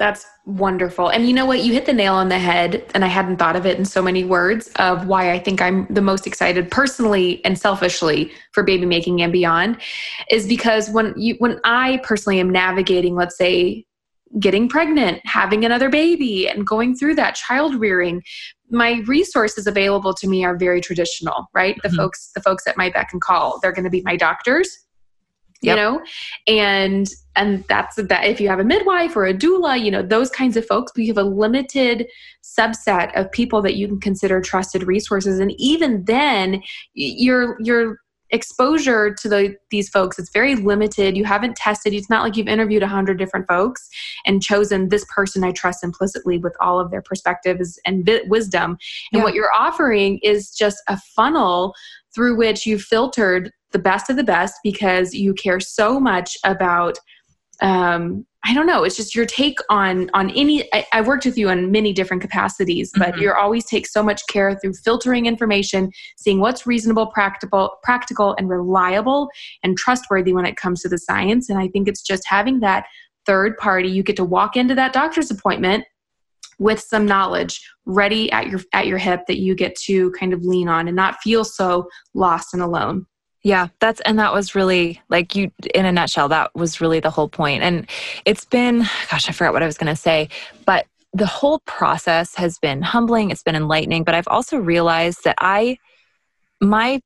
That's 0.00 0.24
wonderful. 0.46 1.10
And 1.10 1.26
you 1.26 1.34
know 1.34 1.44
what? 1.44 1.60
You 1.60 1.74
hit 1.74 1.84
the 1.84 1.92
nail 1.92 2.14
on 2.14 2.30
the 2.30 2.38
head, 2.38 2.90
and 2.94 3.04
I 3.04 3.08
hadn't 3.08 3.36
thought 3.36 3.54
of 3.54 3.66
it 3.66 3.78
in 3.78 3.84
so 3.84 4.00
many 4.00 4.24
words 4.24 4.70
of 4.76 5.06
why 5.06 5.30
I 5.30 5.38
think 5.38 5.60
I'm 5.60 5.86
the 5.90 6.00
most 6.00 6.26
excited 6.26 6.70
personally 6.70 7.44
and 7.44 7.58
selfishly 7.58 8.32
for 8.52 8.62
baby 8.62 8.86
making 8.86 9.20
and 9.20 9.30
beyond 9.30 9.76
is 10.30 10.46
because 10.46 10.88
when 10.88 11.12
you 11.18 11.36
when 11.38 11.60
I 11.64 12.00
personally 12.02 12.40
am 12.40 12.48
navigating, 12.48 13.14
let's 13.14 13.36
say, 13.36 13.84
getting 14.38 14.70
pregnant, 14.70 15.20
having 15.26 15.66
another 15.66 15.90
baby, 15.90 16.48
and 16.48 16.66
going 16.66 16.96
through 16.96 17.16
that 17.16 17.34
child 17.34 17.74
rearing, 17.74 18.22
my 18.70 19.02
resources 19.06 19.66
available 19.66 20.14
to 20.14 20.26
me 20.26 20.46
are 20.46 20.56
very 20.56 20.80
traditional, 20.80 21.50
right? 21.52 21.76
Mm-hmm. 21.76 21.90
The 21.90 21.96
folks, 22.02 22.30
the 22.34 22.40
folks 22.40 22.66
at 22.66 22.78
my 22.78 22.88
beck 22.88 23.10
and 23.12 23.20
call, 23.20 23.58
they're 23.60 23.72
going 23.72 23.84
to 23.84 23.90
be 23.90 24.00
my 24.00 24.16
doctors, 24.16 24.78
yep. 25.62 25.76
you 25.76 25.82
know? 25.82 26.02
And 26.46 27.08
and 27.36 27.64
that's 27.68 27.96
that 27.96 28.24
if 28.24 28.40
you 28.40 28.48
have 28.48 28.58
a 28.58 28.64
midwife 28.64 29.16
or 29.16 29.24
a 29.24 29.32
doula 29.32 29.82
you 29.82 29.90
know 29.90 30.02
those 30.02 30.30
kinds 30.30 30.56
of 30.56 30.66
folks 30.66 30.92
we 30.96 31.06
have 31.06 31.16
a 31.16 31.22
limited 31.22 32.06
subset 32.42 33.14
of 33.18 33.30
people 33.30 33.62
that 33.62 33.76
you 33.76 33.86
can 33.86 34.00
consider 34.00 34.40
trusted 34.40 34.82
resources. 34.82 35.38
And 35.38 35.52
even 35.58 36.04
then 36.04 36.62
your 36.94 37.56
your 37.60 37.98
exposure 38.32 39.12
to 39.12 39.28
the 39.28 39.56
these 39.70 39.88
folks 39.88 40.18
it's 40.18 40.30
very 40.30 40.54
limited. 40.54 41.16
You 41.16 41.24
haven't 41.24 41.56
tested. 41.56 41.92
It's 41.92 42.10
not 42.10 42.22
like 42.22 42.36
you've 42.36 42.48
interviewed 42.48 42.82
a 42.82 42.88
hundred 42.88 43.18
different 43.18 43.46
folks 43.48 43.88
and 44.24 44.42
chosen 44.42 44.88
this 44.88 45.04
person 45.14 45.42
i 45.42 45.50
trust 45.50 45.82
implicitly 45.82 46.38
with 46.38 46.54
all 46.60 46.78
of 46.78 46.90
their 46.90 47.02
perspectives 47.02 47.78
and 47.84 48.08
wisdom. 48.26 48.78
And 49.12 49.20
yeah. 49.20 49.22
what 49.22 49.34
you're 49.34 49.52
offering 49.56 50.18
is 50.22 50.50
just 50.50 50.82
a 50.88 50.96
funnel 51.16 51.74
through 52.14 52.36
which 52.36 52.66
you've 52.66 52.82
filtered 52.82 53.52
the 53.72 53.78
best 53.78 54.10
of 54.10 54.16
the 54.16 54.24
best 54.24 54.54
because 54.62 55.14
you 55.14 55.34
care 55.34 55.60
so 55.60 56.00
much 56.00 56.36
about 56.44 56.98
um, 57.62 58.26
I 58.42 58.54
don't 58.54 58.66
know. 58.66 58.84
It's 58.84 58.96
just 58.96 59.14
your 59.14 59.26
take 59.26 59.58
on 59.68 60.10
on 60.14 60.30
any. 60.30 60.66
I, 60.72 60.86
I 60.94 61.00
worked 61.02 61.26
with 61.26 61.36
you 61.36 61.50
in 61.50 61.70
many 61.70 61.92
different 61.92 62.22
capacities, 62.22 62.90
but 62.96 63.12
mm-hmm. 63.12 63.20
you 63.20 63.32
always 63.32 63.66
take 63.66 63.86
so 63.86 64.02
much 64.02 64.22
care 64.28 64.58
through 64.58 64.72
filtering 64.82 65.26
information, 65.26 65.90
seeing 66.16 66.40
what's 66.40 66.66
reasonable, 66.66 67.08
practical, 67.08 67.76
practical, 67.82 68.34
and 68.38 68.48
reliable 68.48 69.28
and 69.62 69.76
trustworthy 69.76 70.32
when 70.32 70.46
it 70.46 70.56
comes 70.56 70.80
to 70.82 70.88
the 70.88 70.96
science. 70.96 71.50
And 71.50 71.58
I 71.58 71.68
think 71.68 71.86
it's 71.86 72.02
just 72.02 72.22
having 72.26 72.60
that 72.60 72.86
third 73.26 73.58
party. 73.58 73.88
You 73.88 74.02
get 74.02 74.16
to 74.16 74.24
walk 74.24 74.56
into 74.56 74.74
that 74.74 74.94
doctor's 74.94 75.30
appointment 75.30 75.84
with 76.58 76.80
some 76.80 77.04
knowledge 77.04 77.60
ready 77.84 78.32
at 78.32 78.46
your 78.46 78.60
at 78.72 78.86
your 78.86 78.98
hip 78.98 79.26
that 79.26 79.38
you 79.38 79.54
get 79.54 79.74
to 79.74 80.10
kind 80.12 80.32
of 80.32 80.44
lean 80.44 80.68
on 80.68 80.88
and 80.88 80.96
not 80.96 81.20
feel 81.20 81.44
so 81.44 81.88
lost 82.14 82.54
and 82.54 82.62
alone. 82.62 83.04
Yeah, 83.42 83.68
that's 83.80 84.00
and 84.02 84.18
that 84.18 84.34
was 84.34 84.54
really 84.54 85.00
like 85.08 85.34
you 85.34 85.50
in 85.74 85.86
a 85.86 85.92
nutshell 85.92 86.28
that 86.28 86.54
was 86.54 86.80
really 86.80 87.00
the 87.00 87.10
whole 87.10 87.28
point. 87.28 87.62
And 87.62 87.88
it's 88.26 88.44
been 88.44 88.80
gosh, 89.10 89.28
I 89.28 89.32
forgot 89.32 89.54
what 89.54 89.62
I 89.62 89.66
was 89.66 89.78
going 89.78 89.94
to 89.94 90.00
say, 90.00 90.28
but 90.66 90.86
the 91.12 91.26
whole 91.26 91.60
process 91.60 92.34
has 92.36 92.58
been 92.58 92.82
humbling, 92.82 93.30
it's 93.30 93.42
been 93.42 93.56
enlightening, 93.56 94.04
but 94.04 94.14
I've 94.14 94.28
also 94.28 94.58
realized 94.58 95.24
that 95.24 95.36
I 95.38 95.78
my 96.60 97.00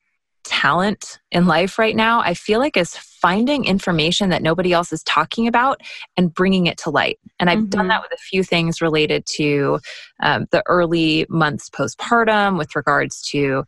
talent 0.44 1.18
in 1.30 1.46
life 1.46 1.78
right 1.78 1.96
now, 1.96 2.20
I 2.20 2.34
feel 2.34 2.58
like 2.58 2.76
is 2.76 2.96
finding 2.96 3.64
information 3.64 4.28
that 4.28 4.42
nobody 4.42 4.72
else 4.72 4.92
is 4.92 5.02
talking 5.04 5.48
about 5.48 5.80
and 6.16 6.32
bringing 6.32 6.66
it 6.66 6.76
to 6.78 6.90
light. 6.90 7.18
And 7.40 7.48
I've 7.48 7.58
mm-hmm. 7.60 7.68
done 7.70 7.88
that 7.88 8.02
with 8.02 8.12
a 8.12 8.18
few 8.18 8.44
things 8.44 8.82
related 8.82 9.24
to 9.36 9.80
um, 10.22 10.46
the 10.50 10.62
early 10.66 11.24
months 11.30 11.70
postpartum 11.70 12.58
with 12.58 12.76
regards 12.76 13.22
to 13.30 13.64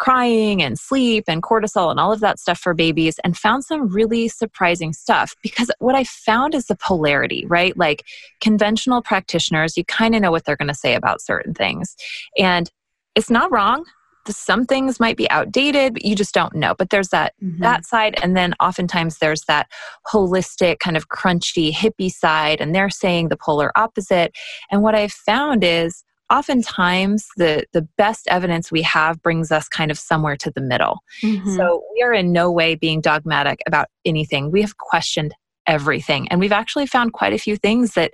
crying 0.00 0.62
and 0.62 0.78
sleep 0.78 1.24
and 1.28 1.42
cortisol 1.42 1.90
and 1.90 2.00
all 2.00 2.10
of 2.10 2.20
that 2.20 2.38
stuff 2.38 2.58
for 2.58 2.72
babies 2.72 3.20
and 3.22 3.36
found 3.36 3.64
some 3.64 3.86
really 3.88 4.28
surprising 4.28 4.94
stuff 4.94 5.36
because 5.42 5.70
what 5.78 5.94
I 5.94 6.04
found 6.04 6.54
is 6.54 6.66
the 6.66 6.76
polarity, 6.76 7.44
right? 7.46 7.76
Like 7.76 8.04
conventional 8.40 9.02
practitioners, 9.02 9.76
you 9.76 9.84
kind 9.84 10.14
of 10.14 10.22
know 10.22 10.30
what 10.30 10.46
they're 10.46 10.56
going 10.56 10.68
to 10.68 10.74
say 10.74 10.94
about 10.94 11.20
certain 11.20 11.52
things. 11.52 11.94
And 12.38 12.70
it's 13.14 13.28
not 13.28 13.52
wrong. 13.52 13.84
Some 14.26 14.64
things 14.64 15.00
might 15.00 15.16
be 15.18 15.28
outdated, 15.30 15.94
but 15.94 16.04
you 16.04 16.14
just 16.14 16.32
don't 16.32 16.54
know. 16.54 16.74
But 16.78 16.90
there's 16.90 17.08
that 17.08 17.34
mm-hmm. 17.42 17.62
that 17.62 17.84
side, 17.84 18.18
and 18.22 18.36
then 18.36 18.54
oftentimes 18.60 19.18
there's 19.18 19.42
that 19.48 19.66
holistic, 20.06 20.78
kind 20.78 20.96
of 20.96 21.08
crunchy, 21.08 21.72
hippie 21.72 22.10
side, 22.10 22.60
and 22.60 22.74
they're 22.74 22.90
saying 22.90 23.28
the 23.28 23.36
polar 23.36 23.72
opposite. 23.76 24.32
And 24.70 24.82
what 24.82 24.94
I've 24.94 25.12
found 25.12 25.64
is 25.64 26.04
oftentimes 26.30 27.26
the 27.36 27.64
the 27.72 27.82
best 27.96 28.26
evidence 28.28 28.70
we 28.70 28.82
have 28.82 29.20
brings 29.22 29.50
us 29.50 29.68
kind 29.68 29.90
of 29.90 29.98
somewhere 29.98 30.36
to 30.36 30.50
the 30.50 30.60
middle. 30.60 31.00
Mm-hmm. 31.22 31.56
so 31.56 31.82
we 31.94 32.02
are 32.02 32.12
in 32.12 32.32
no 32.32 32.50
way 32.50 32.74
being 32.74 33.00
dogmatic 33.00 33.60
about 33.66 33.88
anything. 34.04 34.50
We 34.50 34.60
have 34.62 34.76
questioned 34.78 35.34
everything 35.66 36.26
and 36.28 36.40
we've 36.40 36.52
actually 36.52 36.86
found 36.86 37.12
quite 37.12 37.32
a 37.32 37.38
few 37.38 37.56
things 37.56 37.92
that 37.92 38.12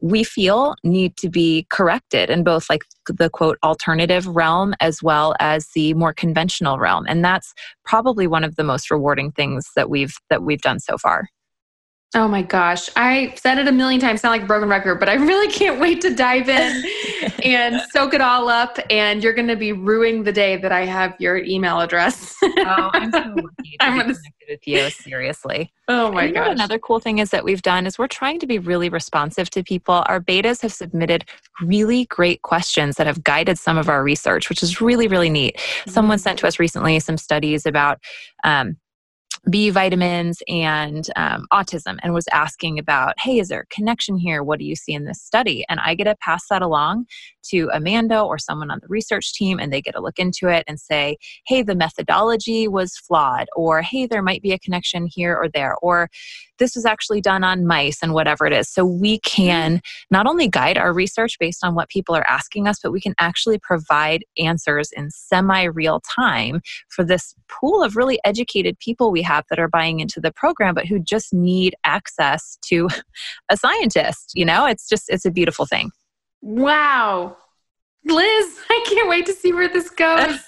we 0.00 0.24
feel 0.24 0.74
need 0.82 1.16
to 1.16 1.28
be 1.28 1.66
corrected 1.70 2.30
in 2.30 2.42
both 2.42 2.68
like 2.68 2.82
the 3.06 3.30
quote 3.30 3.58
alternative 3.62 4.26
realm 4.26 4.74
as 4.80 5.02
well 5.02 5.34
as 5.38 5.68
the 5.74 5.94
more 5.94 6.12
conventional 6.12 6.78
realm 6.78 7.04
and 7.08 7.24
that's 7.24 7.52
probably 7.84 8.26
one 8.26 8.42
of 8.42 8.56
the 8.56 8.64
most 8.64 8.90
rewarding 8.90 9.30
things 9.30 9.70
that 9.76 9.88
we've 9.88 10.14
that 10.30 10.42
we've 10.42 10.62
done 10.62 10.80
so 10.80 10.98
far 10.98 11.28
Oh 12.16 12.26
my 12.26 12.40
gosh. 12.40 12.88
I 12.96 13.34
said 13.36 13.58
it 13.58 13.68
a 13.68 13.72
million 13.72 14.00
times, 14.00 14.22
sound 14.22 14.32
like 14.32 14.44
a 14.44 14.46
broken 14.46 14.70
record, 14.70 14.98
but 14.98 15.10
I 15.10 15.14
really 15.16 15.52
can't 15.52 15.78
wait 15.78 16.00
to 16.00 16.14
dive 16.14 16.48
in 16.48 16.82
and 17.44 17.78
soak 17.90 18.14
it 18.14 18.22
all 18.22 18.48
up. 18.48 18.78
And 18.88 19.22
you're 19.22 19.34
going 19.34 19.48
to 19.48 19.56
be 19.56 19.72
ruining 19.72 20.22
the 20.24 20.32
day 20.32 20.56
that 20.56 20.72
I 20.72 20.86
have 20.86 21.14
your 21.18 21.36
email 21.36 21.78
address. 21.78 22.34
oh, 22.42 22.90
I'm 22.94 23.12
so 23.12 23.18
lucky 23.18 23.36
to 23.36 23.76
I'm 23.80 23.98
gonna... 23.98 24.14
connected 24.14 24.48
with 24.48 24.66
you. 24.66 24.88
Seriously. 24.88 25.70
Oh 25.88 26.10
my 26.10 26.30
god! 26.30 26.52
Another 26.52 26.78
cool 26.78 27.00
thing 27.00 27.18
is 27.18 27.30
that 27.30 27.44
we've 27.44 27.62
done 27.62 27.86
is 27.86 27.98
we're 27.98 28.08
trying 28.08 28.40
to 28.40 28.46
be 28.46 28.58
really 28.58 28.88
responsive 28.88 29.50
to 29.50 29.62
people. 29.62 30.02
Our 30.06 30.20
betas 30.20 30.62
have 30.62 30.72
submitted 30.72 31.26
really 31.60 32.06
great 32.06 32.40
questions 32.42 32.96
that 32.96 33.06
have 33.06 33.22
guided 33.24 33.58
some 33.58 33.76
of 33.76 33.88
our 33.90 34.02
research, 34.02 34.48
which 34.48 34.62
is 34.62 34.80
really 34.80 35.06
really 35.06 35.30
neat. 35.30 35.56
Mm-hmm. 35.56 35.90
Someone 35.90 36.18
sent 36.18 36.38
to 36.38 36.46
us 36.46 36.58
recently 36.58 36.98
some 36.98 37.18
studies 37.18 37.66
about 37.66 38.00
um, 38.42 38.78
B 39.48 39.70
vitamins 39.70 40.42
and 40.48 41.08
um, 41.14 41.46
autism 41.52 41.98
and 42.02 42.12
was 42.12 42.26
asking 42.32 42.78
about, 42.78 43.14
hey, 43.20 43.38
is 43.38 43.48
there 43.48 43.60
a 43.60 43.74
connection 43.74 44.18
here? 44.18 44.42
What 44.42 44.58
do 44.58 44.64
you 44.64 44.74
see 44.74 44.92
in 44.92 45.04
this 45.04 45.22
study? 45.22 45.64
And 45.68 45.78
I 45.80 45.94
get 45.94 46.04
to 46.04 46.16
pass 46.16 46.44
that 46.50 46.62
along 46.62 47.06
to 47.50 47.70
Amanda 47.72 48.20
or 48.20 48.38
someone 48.38 48.72
on 48.72 48.80
the 48.80 48.88
research 48.88 49.32
team, 49.34 49.60
and 49.60 49.72
they 49.72 49.80
get 49.80 49.94
to 49.94 50.00
look 50.00 50.18
into 50.18 50.48
it 50.48 50.64
and 50.66 50.80
say, 50.80 51.16
hey, 51.46 51.62
the 51.62 51.76
methodology 51.76 52.66
was 52.66 52.96
flawed, 52.96 53.46
or 53.54 53.82
hey, 53.82 54.06
there 54.06 54.22
might 54.22 54.42
be 54.42 54.52
a 54.52 54.58
connection 54.58 55.06
here 55.06 55.36
or 55.36 55.48
there, 55.48 55.76
or 55.80 56.08
this 56.58 56.74
was 56.74 56.86
actually 56.86 57.20
done 57.20 57.44
on 57.44 57.66
mice 57.66 57.98
and 58.02 58.14
whatever 58.14 58.46
it 58.46 58.52
is. 58.52 58.68
So 58.68 58.84
we 58.84 59.18
can 59.20 59.80
not 60.10 60.26
only 60.26 60.48
guide 60.48 60.78
our 60.78 60.92
research 60.92 61.36
based 61.38 61.62
on 61.62 61.74
what 61.74 61.88
people 61.88 62.14
are 62.14 62.28
asking 62.28 62.66
us, 62.66 62.78
but 62.82 62.92
we 62.92 63.00
can 63.00 63.14
actually 63.18 63.58
provide 63.58 64.24
answers 64.38 64.90
in 64.92 65.10
semi 65.10 65.64
real 65.64 66.00
time 66.00 66.60
for 66.88 67.04
this 67.04 67.34
pool 67.48 67.82
of 67.82 67.96
really 67.96 68.18
educated 68.24 68.78
people 68.78 69.10
we 69.10 69.22
have 69.22 69.35
that 69.50 69.58
are 69.58 69.68
buying 69.68 70.00
into 70.00 70.20
the 70.20 70.32
program, 70.32 70.74
but 70.74 70.86
who 70.86 70.98
just 70.98 71.32
need 71.32 71.74
access 71.84 72.58
to 72.66 72.88
a 73.50 73.56
scientist. 73.56 74.32
You 74.34 74.44
know, 74.44 74.66
it's 74.66 74.88
just, 74.88 75.08
it's 75.08 75.24
a 75.24 75.30
beautiful 75.30 75.66
thing. 75.66 75.90
Wow. 76.40 77.36
Liz, 78.04 78.58
I 78.70 78.84
can't 78.88 79.08
wait 79.08 79.26
to 79.26 79.32
see 79.32 79.52
where 79.52 79.68
this 79.68 79.90
goes. 79.90 80.38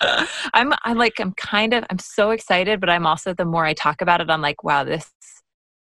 I'm 0.54 0.72
I'm 0.82 0.98
like 0.98 1.20
I'm 1.20 1.32
kind 1.34 1.72
of 1.72 1.84
I'm 1.88 2.00
so 2.00 2.30
excited, 2.30 2.80
but 2.80 2.90
I'm 2.90 3.06
also 3.06 3.34
the 3.34 3.44
more 3.44 3.64
I 3.64 3.72
talk 3.72 4.02
about 4.02 4.20
it, 4.20 4.30
I'm 4.30 4.42
like, 4.42 4.64
wow, 4.64 4.82
this 4.82 5.08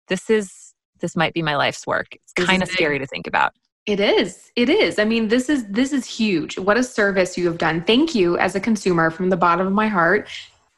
this 0.07 0.29
is 0.29 0.73
this 0.99 1.15
might 1.15 1.33
be 1.33 1.41
my 1.41 1.55
life's 1.55 1.87
work. 1.87 2.07
It's 2.11 2.33
kind 2.33 2.61
of 2.61 2.69
scary 2.69 2.99
to 2.99 3.07
think 3.07 3.25
about. 3.25 3.53
It 3.85 3.99
is. 3.99 4.51
It 4.55 4.69
is. 4.69 4.97
I 4.97 5.03
mean, 5.03 5.27
this 5.27 5.49
is 5.49 5.65
this 5.67 5.91
is 5.91 6.05
huge. 6.05 6.57
What 6.57 6.77
a 6.77 6.83
service 6.83 7.37
you 7.37 7.45
have 7.47 7.57
done. 7.57 7.83
Thank 7.83 8.15
you 8.15 8.37
as 8.37 8.55
a 8.55 8.59
consumer 8.59 9.09
from 9.09 9.29
the 9.29 9.37
bottom 9.37 9.67
of 9.67 9.73
my 9.73 9.87
heart. 9.87 10.29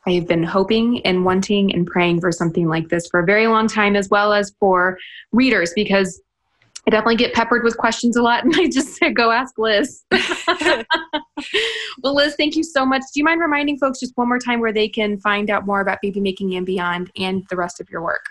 I 0.07 0.11
have 0.13 0.27
been 0.27 0.43
hoping 0.43 1.01
and 1.05 1.25
wanting 1.25 1.73
and 1.73 1.87
praying 1.87 2.21
for 2.21 2.31
something 2.31 2.67
like 2.67 2.89
this 2.89 3.07
for 3.07 3.19
a 3.19 3.25
very 3.25 3.47
long 3.47 3.67
time, 3.67 3.95
as 3.95 4.09
well 4.09 4.33
as 4.33 4.53
for 4.59 4.97
readers, 5.31 5.73
because 5.75 6.21
I 6.87 6.91
definitely 6.91 7.15
get 7.15 7.33
peppered 7.33 7.63
with 7.63 7.77
questions 7.77 8.15
a 8.15 8.21
lot, 8.21 8.43
and 8.45 8.55
I 8.55 8.67
just 8.67 8.95
say, 8.95 9.11
go 9.11 9.31
ask 9.31 9.57
Liz. 9.57 10.03
well, 12.03 12.15
Liz, 12.15 12.35
thank 12.35 12.55
you 12.55 12.63
so 12.63 12.85
much. 12.85 13.01
Do 13.13 13.19
you 13.19 13.23
mind 13.23 13.41
reminding 13.41 13.77
folks 13.77 13.99
just 13.99 14.15
one 14.15 14.27
more 14.27 14.39
time 14.39 14.59
where 14.59 14.73
they 14.73 14.87
can 14.87 15.19
find 15.19 15.49
out 15.49 15.65
more 15.65 15.81
about 15.81 15.99
baby 16.01 16.19
making 16.19 16.53
and 16.55 16.65
beyond 16.65 17.11
and 17.17 17.43
the 17.49 17.55
rest 17.55 17.81
of 17.81 17.89
your 17.89 18.03
work? 18.03 18.25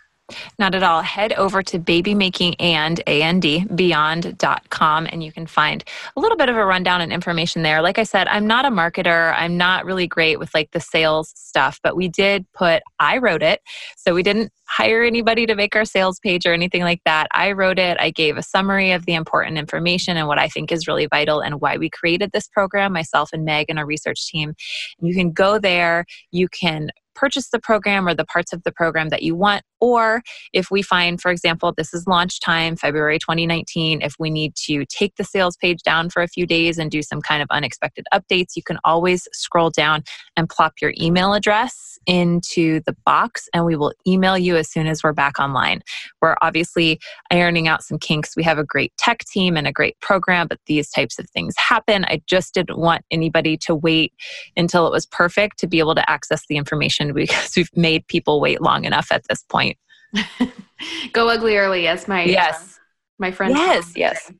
Not 0.58 0.74
at 0.74 0.82
all. 0.82 1.02
Head 1.02 1.34
over 1.34 1.62
to 1.64 1.78
babymaking 1.78 2.54
and 2.58 3.06
and 3.06 3.42
beyond.com 3.76 5.08
and 5.12 5.22
you 5.22 5.30
can 5.30 5.46
find 5.46 5.84
a 6.16 6.20
little 6.20 6.38
bit 6.38 6.48
of 6.48 6.56
a 6.56 6.64
rundown 6.64 7.02
and 7.02 7.12
information 7.12 7.62
there. 7.62 7.82
Like 7.82 7.98
I 7.98 8.04
said, 8.04 8.26
I'm 8.28 8.46
not 8.46 8.64
a 8.64 8.70
marketer. 8.70 9.34
I'm 9.36 9.58
not 9.58 9.84
really 9.84 10.06
great 10.06 10.38
with 10.38 10.54
like 10.54 10.70
the 10.70 10.80
sales 10.80 11.30
stuff, 11.36 11.78
but 11.82 11.94
we 11.94 12.08
did 12.08 12.46
put 12.52 12.82
I 12.98 13.18
wrote 13.18 13.42
it. 13.42 13.60
So 13.98 14.14
we 14.14 14.22
didn't 14.22 14.50
hire 14.66 15.02
anybody 15.02 15.44
to 15.44 15.54
make 15.54 15.76
our 15.76 15.84
sales 15.84 16.18
page 16.20 16.46
or 16.46 16.54
anything 16.54 16.82
like 16.82 17.00
that. 17.04 17.26
I 17.32 17.52
wrote 17.52 17.78
it. 17.78 17.98
I 18.00 18.10
gave 18.10 18.38
a 18.38 18.42
summary 18.42 18.92
of 18.92 19.04
the 19.04 19.14
important 19.14 19.58
information 19.58 20.16
and 20.16 20.26
what 20.26 20.38
I 20.38 20.48
think 20.48 20.72
is 20.72 20.88
really 20.88 21.06
vital 21.06 21.40
and 21.40 21.60
why 21.60 21.76
we 21.76 21.90
created 21.90 22.30
this 22.32 22.48
program, 22.48 22.94
myself 22.94 23.30
and 23.34 23.44
Meg 23.44 23.66
and 23.68 23.78
our 23.78 23.84
research 23.84 24.26
team. 24.26 24.54
You 25.00 25.14
can 25.14 25.32
go 25.32 25.58
there, 25.58 26.06
you 26.30 26.48
can 26.48 26.90
purchase 27.14 27.50
the 27.50 27.58
program 27.58 28.06
or 28.06 28.14
the 28.14 28.24
parts 28.24 28.52
of 28.52 28.62
the 28.62 28.72
program 28.72 29.08
that 29.08 29.22
you 29.22 29.34
want. 29.34 29.62
Or 29.80 30.22
if 30.52 30.70
we 30.70 30.82
find, 30.82 31.20
for 31.20 31.30
example, 31.30 31.74
this 31.76 31.92
is 31.92 32.06
launch 32.06 32.40
time, 32.40 32.76
February 32.76 33.18
2019, 33.18 34.00
if 34.00 34.14
we 34.18 34.30
need 34.30 34.54
to 34.64 34.86
take 34.86 35.16
the 35.16 35.24
sales 35.24 35.56
page 35.56 35.82
down 35.82 36.08
for 36.10 36.22
a 36.22 36.28
few 36.28 36.46
days 36.46 36.78
and 36.78 36.90
do 36.90 37.02
some 37.02 37.20
kind 37.20 37.42
of 37.42 37.48
unexpected 37.50 38.06
updates, 38.12 38.56
you 38.56 38.62
can 38.62 38.78
always 38.84 39.28
scroll 39.32 39.70
down 39.70 40.02
and 40.36 40.48
plop 40.48 40.74
your 40.80 40.94
email 40.98 41.34
address 41.34 41.98
into 42.06 42.80
the 42.86 42.94
box 43.04 43.48
and 43.54 43.64
we 43.64 43.76
will 43.76 43.92
email 44.06 44.36
you 44.36 44.56
as 44.56 44.70
soon 44.70 44.86
as 44.86 45.02
we're 45.02 45.12
back 45.12 45.38
online. 45.38 45.82
We're 46.20 46.36
obviously 46.42 47.00
ironing 47.30 47.68
out 47.68 47.82
some 47.82 47.98
kinks. 47.98 48.36
We 48.36 48.42
have 48.44 48.58
a 48.58 48.64
great 48.64 48.92
tech 48.96 49.24
team 49.24 49.56
and 49.56 49.66
a 49.66 49.72
great 49.72 49.98
program, 50.00 50.48
but 50.48 50.58
these 50.66 50.90
types 50.90 51.18
of 51.18 51.28
things 51.30 51.54
happen. 51.56 52.04
I 52.06 52.22
just 52.26 52.54
didn't 52.54 52.78
want 52.78 53.04
anybody 53.10 53.56
to 53.58 53.74
wait 53.74 54.12
until 54.56 54.86
it 54.86 54.92
was 54.92 55.06
perfect 55.06 55.58
to 55.58 55.66
be 55.66 55.78
able 55.78 55.94
to 55.94 56.10
access 56.10 56.46
the 56.48 56.56
information 56.56 57.03
because 57.14 57.52
we've 57.56 57.74
made 57.76 58.06
people 58.06 58.40
wait 58.40 58.60
long 58.60 58.84
enough 58.84 59.08
at 59.10 59.22
this 59.28 59.42
point. 59.42 59.76
Go 61.12 61.28
ugly 61.28 61.56
early, 61.56 61.86
as 61.88 62.08
my 62.08 62.24
yes, 62.24 62.78
uh, 62.78 62.82
my 63.18 63.30
friend. 63.30 63.54
Yes, 63.54 63.92
yes. 63.96 64.32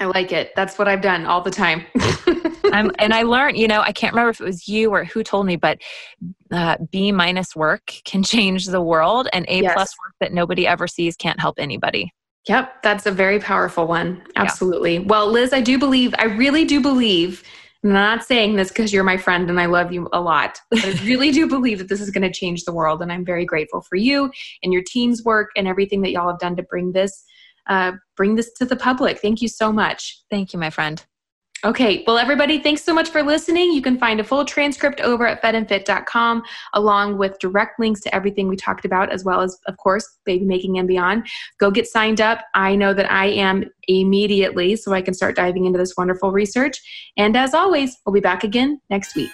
I 0.00 0.06
like 0.06 0.32
it. 0.32 0.52
That's 0.56 0.78
what 0.78 0.88
I've 0.88 1.00
done 1.00 1.24
all 1.24 1.40
the 1.40 1.50
time. 1.50 1.84
and 2.72 3.14
I 3.14 3.22
learned, 3.22 3.56
you 3.56 3.68
know, 3.68 3.80
I 3.80 3.92
can't 3.92 4.12
remember 4.12 4.30
if 4.30 4.40
it 4.40 4.44
was 4.44 4.66
you 4.66 4.90
or 4.90 5.04
who 5.04 5.22
told 5.22 5.46
me, 5.46 5.54
but 5.54 5.78
uh, 6.50 6.76
B 6.90 7.12
minus 7.12 7.54
work 7.54 7.92
can 8.04 8.22
change 8.24 8.66
the 8.66 8.80
world, 8.80 9.28
and 9.32 9.44
A 9.48 9.62
yes. 9.62 9.72
plus 9.72 9.94
work 10.04 10.14
that 10.20 10.32
nobody 10.32 10.66
ever 10.66 10.88
sees 10.88 11.16
can't 11.16 11.38
help 11.38 11.56
anybody. 11.58 12.12
Yep, 12.48 12.82
that's 12.82 13.06
a 13.06 13.10
very 13.10 13.38
powerful 13.38 13.86
one. 13.86 14.22
Absolutely. 14.36 14.94
Yeah. 14.94 15.04
Well, 15.06 15.30
Liz, 15.30 15.52
I 15.52 15.60
do 15.60 15.78
believe, 15.78 16.14
I 16.18 16.24
really 16.24 16.64
do 16.64 16.80
believe, 16.80 17.42
I'm 17.84 17.92
not 17.92 18.24
saying 18.24 18.56
this 18.56 18.68
because 18.68 18.94
you're 18.94 19.04
my 19.04 19.18
friend 19.18 19.50
and 19.50 19.60
I 19.60 19.66
love 19.66 19.92
you 19.92 20.08
a 20.14 20.20
lot, 20.20 20.58
but 20.70 20.82
I 20.84 20.92
really 21.04 21.30
do 21.30 21.46
believe 21.46 21.78
that 21.78 21.88
this 21.90 22.00
is 22.00 22.10
going 22.10 22.22
to 22.22 22.32
change 22.32 22.64
the 22.64 22.72
world. 22.72 23.02
And 23.02 23.12
I'm 23.12 23.26
very 23.26 23.44
grateful 23.44 23.82
for 23.82 23.96
you 23.96 24.30
and 24.62 24.72
your 24.72 24.82
team's 24.82 25.22
work 25.22 25.50
and 25.54 25.68
everything 25.68 26.00
that 26.02 26.10
y'all 26.10 26.28
have 26.28 26.38
done 26.38 26.56
to 26.56 26.62
bring 26.62 26.92
this 26.92 27.24
uh, 27.66 27.92
bring 28.16 28.34
this 28.34 28.52
to 28.54 28.64
the 28.66 28.76
public. 28.76 29.18
Thank 29.20 29.40
you 29.40 29.48
so 29.48 29.72
much. 29.72 30.22
Thank 30.30 30.52
you, 30.52 30.58
my 30.58 30.70
friend. 30.70 31.04
Okay, 31.64 32.04
well, 32.06 32.18
everybody, 32.18 32.58
thanks 32.58 32.84
so 32.84 32.92
much 32.92 33.08
for 33.08 33.22
listening. 33.22 33.72
You 33.72 33.80
can 33.80 33.96
find 33.96 34.20
a 34.20 34.24
full 34.24 34.44
transcript 34.44 35.00
over 35.00 35.26
at 35.26 35.40
fedandfit.com, 35.40 36.42
along 36.74 37.16
with 37.16 37.38
direct 37.38 37.80
links 37.80 38.02
to 38.02 38.14
everything 38.14 38.48
we 38.48 38.56
talked 38.56 38.84
about, 38.84 39.10
as 39.10 39.24
well 39.24 39.40
as, 39.40 39.58
of 39.66 39.78
course, 39.78 40.18
baby 40.26 40.44
making 40.44 40.76
and 40.78 40.86
beyond. 40.86 41.26
Go 41.58 41.70
get 41.70 41.86
signed 41.86 42.20
up. 42.20 42.40
I 42.54 42.76
know 42.76 42.92
that 42.92 43.10
I 43.10 43.28
am 43.28 43.64
immediately, 43.88 44.76
so 44.76 44.92
I 44.92 45.00
can 45.00 45.14
start 45.14 45.36
diving 45.36 45.64
into 45.64 45.78
this 45.78 45.94
wonderful 45.96 46.32
research. 46.32 46.82
And 47.16 47.34
as 47.34 47.54
always, 47.54 47.96
we'll 48.04 48.12
be 48.12 48.20
back 48.20 48.44
again 48.44 48.78
next 48.90 49.16
week. 49.16 49.32